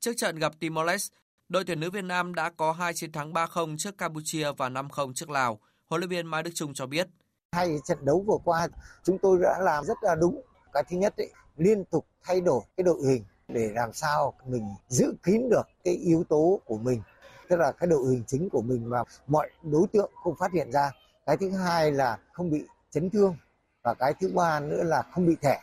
[0.00, 1.10] Trước trận gặp Timor-Leste,
[1.48, 5.12] đội tuyển nữ Việt Nam đã có hai chiến thắng 3-0 trước Campuchia và 5-0
[5.14, 5.60] trước Lào.
[5.86, 7.08] Huấn luyện viên Mai Đức Chung cho biết
[7.52, 8.68] Hai trận đấu vừa qua
[9.02, 10.42] chúng tôi đã làm rất là đúng.
[10.72, 14.74] Cái thứ nhất ấy, liên tục thay đổi cái đội hình để làm sao mình
[14.88, 17.02] giữ kín được cái yếu tố của mình
[17.48, 20.72] tức là cái đội hình chính của mình mà mọi đối tượng không phát hiện
[20.72, 20.90] ra
[21.26, 23.36] cái thứ hai là không bị chấn thương
[23.82, 25.60] và cái thứ ba nữa là không bị thẻ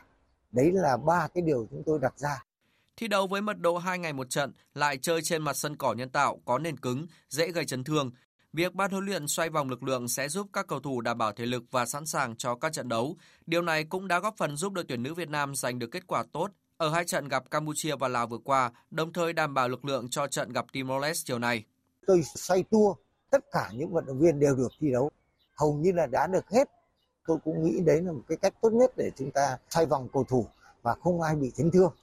[0.52, 2.44] đấy là ba cái điều chúng tôi đặt ra
[2.98, 5.94] Thi đấu với mật độ 2 ngày một trận, lại chơi trên mặt sân cỏ
[5.94, 8.12] nhân tạo có nền cứng, dễ gây chấn thương.
[8.56, 11.32] Việc ban huấn luyện xoay vòng lực lượng sẽ giúp các cầu thủ đảm bảo
[11.32, 13.18] thể lực và sẵn sàng cho các trận đấu.
[13.46, 16.08] Điều này cũng đã góp phần giúp đội tuyển nữ Việt Nam giành được kết
[16.08, 16.48] quả tốt
[16.78, 20.10] ở hai trận gặp Campuchia và Lào vừa qua, đồng thời đảm bảo lực lượng
[20.10, 21.64] cho trận gặp Timor-Leste chiều nay.
[22.08, 22.96] Tôi xoay tua,
[23.32, 25.12] tất cả những vận động viên đều được thi đấu,
[25.56, 26.70] hầu như là đã được hết.
[27.28, 30.08] Tôi cũng nghĩ đấy là một cái cách tốt nhất để chúng ta xoay vòng
[30.14, 30.48] cầu thủ
[30.82, 31.94] và không ai bị chấn thương.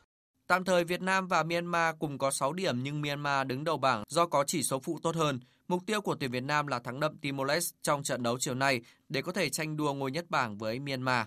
[0.46, 4.04] Tạm thời Việt Nam và Myanmar cùng có 6 điểm nhưng Myanmar đứng đầu bảng
[4.08, 5.40] do có chỉ số phụ tốt hơn.
[5.72, 8.80] Mục tiêu của tuyển Việt Nam là thắng đậm Timor-Leste trong trận đấu chiều nay
[9.08, 11.26] để có thể tranh đua ngôi nhất bảng với Myanmar.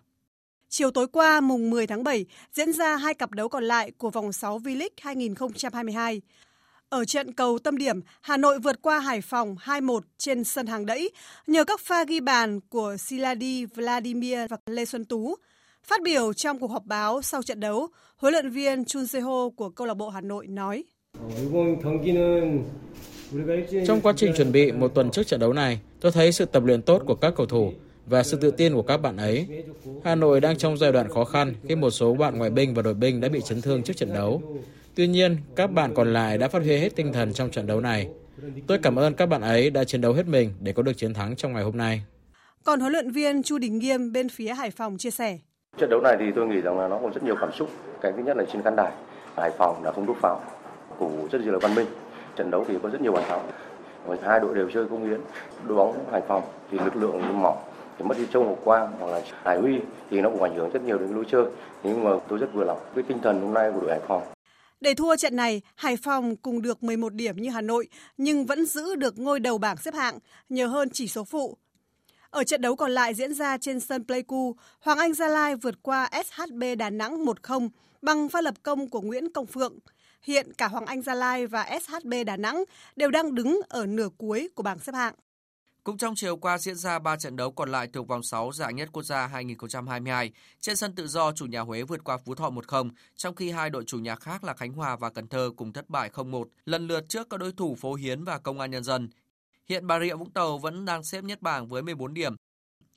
[0.69, 4.09] Chiều tối qua mùng 10 tháng 7 diễn ra hai cặp đấu còn lại của
[4.09, 6.21] vòng 6 V-League 2022.
[6.89, 10.85] Ở trận cầu tâm điểm, Hà Nội vượt qua Hải Phòng 2-1 trên sân hàng
[10.85, 11.11] đẫy
[11.47, 15.35] nhờ các pha ghi bàn của Siladi Vladimir và Lê Xuân Tú.
[15.83, 17.87] Phát biểu trong cuộc họp báo sau trận đấu,
[18.17, 20.83] huấn luyện viên Chun Se-ho của câu lạc bộ Hà Nội nói:
[23.87, 26.63] Trong quá trình chuẩn bị một tuần trước trận đấu này, tôi thấy sự tập
[26.65, 27.71] luyện tốt của các cầu thủ
[28.05, 29.47] và sự tự tin của các bạn ấy.
[30.03, 32.81] Hà Nội đang trong giai đoạn khó khăn khi một số bạn ngoại binh và
[32.81, 34.41] đội binh đã bị chấn thương trước trận đấu.
[34.95, 37.81] Tuy nhiên, các bạn còn lại đã phát huy hết tinh thần trong trận đấu
[37.81, 38.09] này.
[38.67, 41.13] Tôi cảm ơn các bạn ấy đã chiến đấu hết mình để có được chiến
[41.13, 42.01] thắng trong ngày hôm nay.
[42.63, 45.37] Còn huấn luyện viên Chu Đình Nghiêm bên phía Hải Phòng chia sẻ.
[45.77, 47.69] Trận đấu này thì tôi nghĩ rằng là nó còn rất nhiều cảm xúc.
[48.01, 48.91] Cái thứ nhất là trên khán đài,
[49.37, 50.41] Hải Phòng đã không đốt pháo,
[50.99, 51.87] cổ rất là văn minh.
[52.35, 53.47] Trận đấu thì có rất nhiều bàn thắng.
[54.23, 55.19] Hai đội đều chơi công hiến.
[55.67, 57.57] Đội bóng Hải Phòng thì lực lượng mỏng,
[57.97, 59.79] thì mất đi Châu Ngọc Quang hoặc là Hải Huy
[60.09, 61.45] thì nó cũng ảnh hưởng rất nhiều đến lối chơi.
[61.83, 64.21] Nhưng mà tôi rất vừa lòng với tinh thần hôm nay của đội Hải Phòng.
[64.81, 68.65] Để thua trận này, Hải Phòng cùng được 11 điểm như Hà Nội nhưng vẫn
[68.65, 70.19] giữ được ngôi đầu bảng xếp hạng
[70.49, 71.57] nhờ hơn chỉ số phụ.
[72.29, 75.75] Ở trận đấu còn lại diễn ra trên sân Pleiku, Hoàng Anh Gia Lai vượt
[75.81, 77.69] qua SHB Đà Nẵng 1-0
[78.01, 79.79] bằng pha lập công của Nguyễn Công Phượng.
[80.25, 82.63] Hiện cả Hoàng Anh Gia Lai và SHB Đà Nẵng
[82.95, 85.13] đều đang đứng ở nửa cuối của bảng xếp hạng.
[85.83, 88.73] Cũng trong chiều qua diễn ra 3 trận đấu còn lại thuộc vòng 6 giải
[88.73, 90.31] nhất quốc gia 2022.
[90.59, 93.69] Trên sân tự do, chủ nhà Huế vượt qua Phú Thọ 1-0, trong khi hai
[93.69, 96.87] đội chủ nhà khác là Khánh Hòa và Cần Thơ cùng thất bại 0-1, lần
[96.87, 99.09] lượt trước các đối thủ Phố Hiến và Công an Nhân dân.
[99.69, 102.35] Hiện Bà Rịa Vũng Tàu vẫn đang xếp nhất bảng với 14 điểm.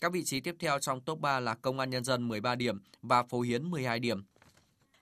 [0.01, 2.81] Các vị trí tiếp theo trong top 3 là Công an Nhân dân 13 điểm
[3.03, 4.25] và Phố Hiến 12 điểm.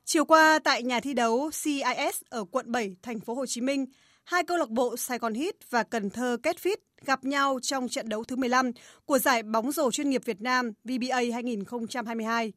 [0.08, 3.86] Chiều qua tại nhà thi đấu CIS ở quận 7, thành phố Hồ Chí Minh,
[4.24, 8.08] hai câu lạc bộ Sài Gòn Hit và Cần Thơ Ketfit gặp nhau trong trận
[8.08, 8.70] đấu thứ 15
[9.04, 12.52] của giải bóng rổ chuyên nghiệp Việt Nam VBA 2022.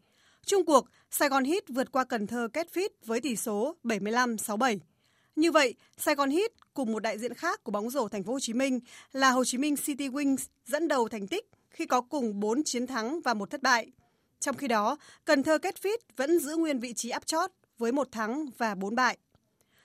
[0.45, 4.79] Trung cuộc, Sài Gòn Hit vượt qua Cần Thơ Ketfit với tỷ số 75-67.
[5.35, 8.33] Như vậy, Sài Gòn Hit cùng một đại diện khác của bóng rổ thành phố
[8.33, 8.79] Hồ Chí Minh
[9.11, 12.87] là Hồ Chí Minh City Wings dẫn đầu thành tích khi có cùng 4 chiến
[12.87, 13.91] thắng và một thất bại.
[14.39, 17.91] Trong khi đó, Cần Thơ kết Ketfit vẫn giữ nguyên vị trí áp chót với
[17.91, 19.17] một thắng và bốn bại.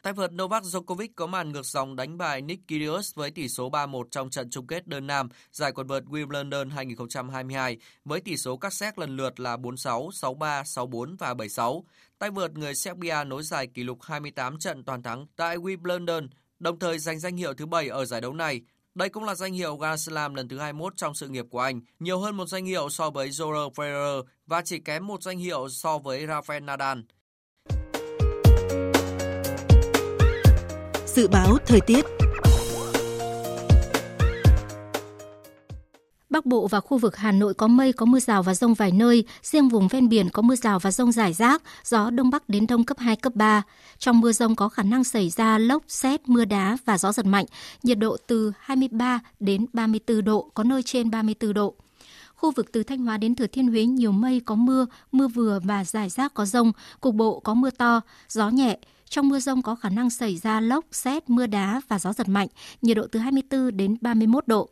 [0.02, 3.70] Tay vợt Novak Djokovic có màn ngược dòng đánh bại Nick Kyrgios với tỷ số
[3.70, 8.56] 3-1 trong trận chung kết đơn nam giải quần vợt Wimbledon 2022 với tỷ số
[8.56, 11.82] các xét lần lượt là 4-6, 6-3, 6-4 và 7-6.
[12.18, 16.28] Tay vợt người Serbia nối dài kỷ lục 28 trận toàn thắng tại Wimbledon,
[16.58, 18.62] đồng thời giành danh hiệu thứ 7 ở giải đấu này.
[18.94, 21.80] Đây cũng là danh hiệu Grand Slam lần thứ 21 trong sự nghiệp của anh,
[21.98, 25.68] nhiều hơn một danh hiệu so với Roger Federer và chỉ kém một danh hiệu
[25.68, 26.98] so với Rafael Nadal.
[31.06, 32.04] Dự báo thời tiết
[36.34, 38.92] Bắc Bộ và khu vực Hà Nội có mây, có mưa rào và rông vài
[38.92, 42.48] nơi, riêng vùng ven biển có mưa rào và rông rải rác, gió đông bắc
[42.48, 43.62] đến đông cấp 2, cấp 3.
[43.98, 47.26] Trong mưa rông có khả năng xảy ra lốc, xét, mưa đá và gió giật
[47.26, 47.46] mạnh,
[47.82, 51.74] nhiệt độ từ 23 đến 34 độ, có nơi trên 34 độ.
[52.34, 55.60] Khu vực từ Thanh Hóa đến Thừa Thiên Huế nhiều mây có mưa, mưa vừa
[55.64, 58.78] và rải rác có rông, cục bộ có mưa to, gió nhẹ,
[59.08, 62.28] trong mưa rông có khả năng xảy ra lốc, xét, mưa đá và gió giật
[62.28, 62.48] mạnh,
[62.82, 64.70] nhiệt độ từ 24 đến 31 độ.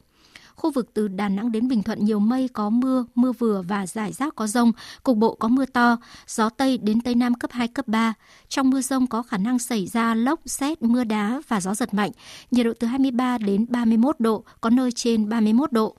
[0.57, 3.87] Khu vực từ Đà Nẵng đến Bình Thuận nhiều mây có mưa, mưa vừa và
[3.87, 4.73] rải rác có rông,
[5.03, 5.97] cục bộ có mưa to,
[6.27, 8.15] gió Tây đến Tây Nam cấp 2, cấp 3.
[8.49, 11.95] Trong mưa rông có khả năng xảy ra lốc, xét, mưa đá và gió giật
[11.95, 12.11] mạnh,
[12.51, 15.97] nhiệt độ từ 23 đến 31 độ, có nơi trên 31 độ.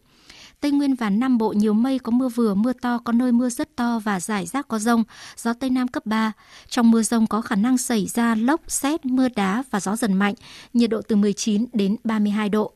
[0.64, 3.50] Tây Nguyên và Nam Bộ nhiều mây có mưa vừa, mưa to, có nơi mưa
[3.50, 5.04] rất to và rải rác có rông,
[5.38, 6.32] gió Tây Nam cấp 3.
[6.68, 10.14] Trong mưa rông có khả năng xảy ra lốc, xét, mưa đá và gió dần
[10.14, 10.34] mạnh,
[10.74, 12.74] nhiệt độ từ 19 đến 32 độ.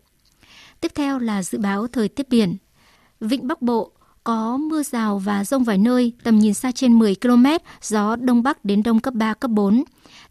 [0.82, 2.58] Tiếp theo là dự báo thời tiết biển.
[3.20, 3.92] Vịnh Bắc Bộ
[4.28, 7.46] có mưa rào và rông vài nơi, tầm nhìn xa trên 10 km,
[7.82, 9.84] gió Đông Bắc đến Đông cấp 3, cấp 4.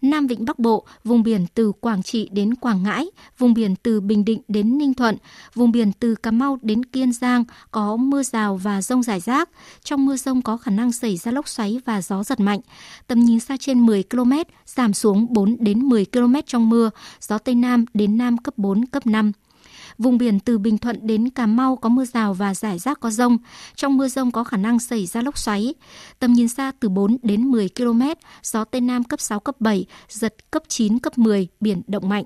[0.02, 3.06] Nam Vịnh Bắc Bộ, vùng biển từ Quảng Trị đến Quảng Ngãi,
[3.38, 5.16] vùng biển từ Bình Định đến Ninh Thuận,
[5.54, 9.50] vùng biển từ Cà Mau đến Kiên Giang có mưa rào và rông rải rác.
[9.84, 12.60] Trong mưa rông có khả năng xảy ra lốc xoáy và gió giật mạnh.
[13.06, 14.32] Tầm nhìn xa trên 10 km,
[14.66, 16.90] giảm xuống 4 đến 10 km trong mưa,
[17.20, 19.32] gió Tây Nam đến Nam cấp 4, cấp 5.
[19.98, 23.10] Vùng biển từ Bình Thuận đến Cà Mau có mưa rào và rải rác có
[23.10, 23.38] rông.
[23.74, 25.74] Trong mưa rông có khả năng xảy ra lốc xoáy.
[26.18, 28.02] Tầm nhìn xa từ 4 đến 10 km,
[28.42, 32.24] gió Tây Nam cấp 6, cấp 7, giật cấp 9, cấp 10, biển động mạnh.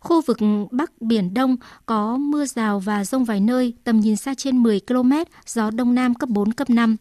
[0.00, 0.38] Khu vực
[0.70, 1.56] Bắc Biển Đông
[1.86, 5.12] có mưa rào và rông vài nơi, tầm nhìn xa trên 10 km,
[5.46, 6.96] gió Đông Nam cấp 4, cấp 5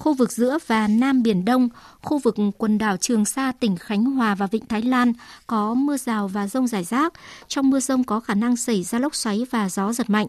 [0.00, 1.68] khu vực giữa và Nam Biển Đông,
[2.02, 5.12] khu vực quần đảo Trường Sa, tỉnh Khánh Hòa và Vịnh Thái Lan
[5.46, 7.12] có mưa rào và rông rải rác.
[7.48, 10.26] Trong mưa rông có khả năng xảy ra lốc xoáy và gió giật mạnh.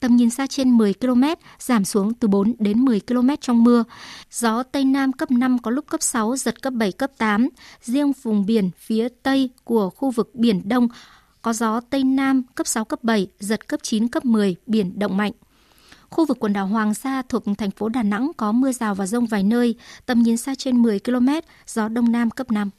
[0.00, 1.24] Tầm nhìn xa trên 10 km,
[1.58, 3.84] giảm xuống từ 4 đến 10 km trong mưa.
[4.30, 7.48] Gió Tây Nam cấp 5 có lúc cấp 6, giật cấp 7, cấp 8.
[7.82, 10.88] Riêng vùng biển phía Tây của khu vực Biển Đông
[11.42, 15.16] có gió Tây Nam cấp 6, cấp 7, giật cấp 9, cấp 10, biển động
[15.16, 15.32] mạnh.
[16.10, 19.06] Khu vực quần đảo Hoàng Sa thuộc thành phố Đà Nẵng có mưa rào và
[19.06, 19.74] rông vài nơi,
[20.06, 21.28] tầm nhìn xa trên 10 km,
[21.66, 22.70] gió Đông Nam cấp 5.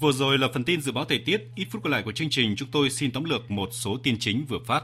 [0.00, 2.30] Vừa rồi là phần tin dự báo thời tiết, ít phút còn lại của chương
[2.30, 4.82] trình chúng tôi xin tóm lược một số tin chính vừa phát.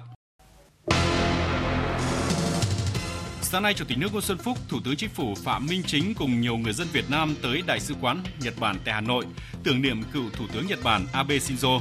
[3.42, 6.14] Sáng nay, Chủ tịch nước Nguyễn Xuân Phúc, Thủ tướng Chính phủ Phạm Minh Chính
[6.14, 9.24] cùng nhiều người dân Việt Nam tới Đại sứ quán Nhật Bản tại Hà Nội
[9.64, 11.80] tưởng niệm cựu Thủ tướng Nhật Bản Abe Shinzo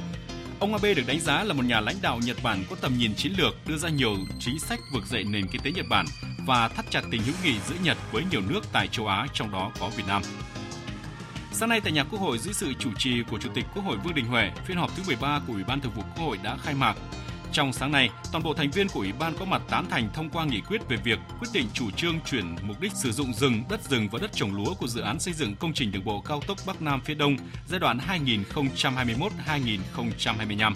[0.60, 3.16] Ông Abe được đánh giá là một nhà lãnh đạo Nhật Bản có tầm nhìn
[3.16, 6.06] chiến lược, đưa ra nhiều chính sách vực dậy nền kinh tế Nhật Bản
[6.46, 9.52] và thắt chặt tình hữu nghị giữa Nhật với nhiều nước tại châu Á, trong
[9.52, 10.22] đó có Việt Nam.
[11.52, 13.98] Sáng nay tại nhà Quốc hội dưới sự chủ trì của Chủ tịch Quốc hội
[13.98, 16.58] Vương Đình Huệ, phiên họp thứ 13 của Ủy ban Thường vụ Quốc hội đã
[16.58, 16.96] khai mạc.
[17.56, 20.30] Trong sáng nay, toàn bộ thành viên của Ủy ban có mặt tán thành thông
[20.30, 23.64] qua nghị quyết về việc quyết định chủ trương chuyển mục đích sử dụng rừng,
[23.70, 26.22] đất rừng và đất trồng lúa của dự án xây dựng công trình đường bộ
[26.22, 27.38] cao tốc Bắc Nam phía Đông
[27.68, 28.00] giai đoạn
[28.56, 30.74] 2021-2025.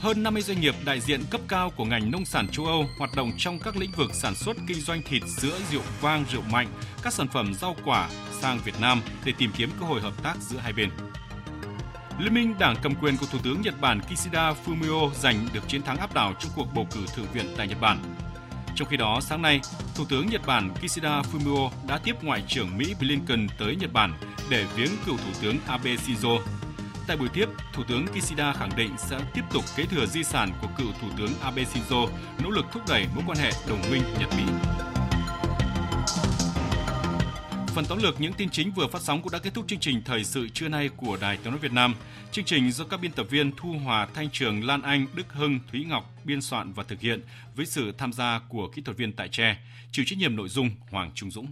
[0.00, 3.10] Hơn 50 doanh nghiệp đại diện cấp cao của ngành nông sản châu Âu hoạt
[3.16, 6.68] động trong các lĩnh vực sản xuất kinh doanh thịt, sữa, rượu vang, rượu mạnh,
[7.02, 8.08] các sản phẩm rau quả
[8.40, 10.90] sang Việt Nam để tìm kiếm cơ hội hợp tác giữa hai bên.
[12.18, 15.82] Liên minh đảng cầm quyền của Thủ tướng Nhật Bản Kishida Fumio giành được chiến
[15.82, 17.98] thắng áp đảo trong cuộc bầu cử thượng viện tại Nhật Bản.
[18.74, 19.60] Trong khi đó, sáng nay,
[19.94, 24.14] Thủ tướng Nhật Bản Kishida Fumio đã tiếp Ngoại trưởng Mỹ Blinken tới Nhật Bản
[24.50, 26.38] để viếng cựu Thủ tướng Abe Shinzo.
[27.06, 30.50] Tại buổi tiếp, Thủ tướng Kishida khẳng định sẽ tiếp tục kế thừa di sản
[30.60, 32.08] của cựu Thủ tướng Abe Shinzo,
[32.42, 34.44] nỗ lực thúc đẩy mối quan hệ đồng minh Nhật-Mỹ.
[37.76, 40.02] Phần tóm lược những tin chính vừa phát sóng cũng đã kết thúc chương trình
[40.04, 41.94] thời sự trưa nay của Đài Tiếng nói Việt Nam.
[42.32, 45.60] Chương trình do các biên tập viên Thu Hòa, Thanh Trường, Lan Anh, Đức Hưng,
[45.72, 47.22] Thúy Ngọc biên soạn và thực hiện
[47.56, 49.56] với sự tham gia của kỹ thuật viên tại Tre,
[49.92, 51.46] chịu trách nhiệm nội dung Hoàng Trung Dũng.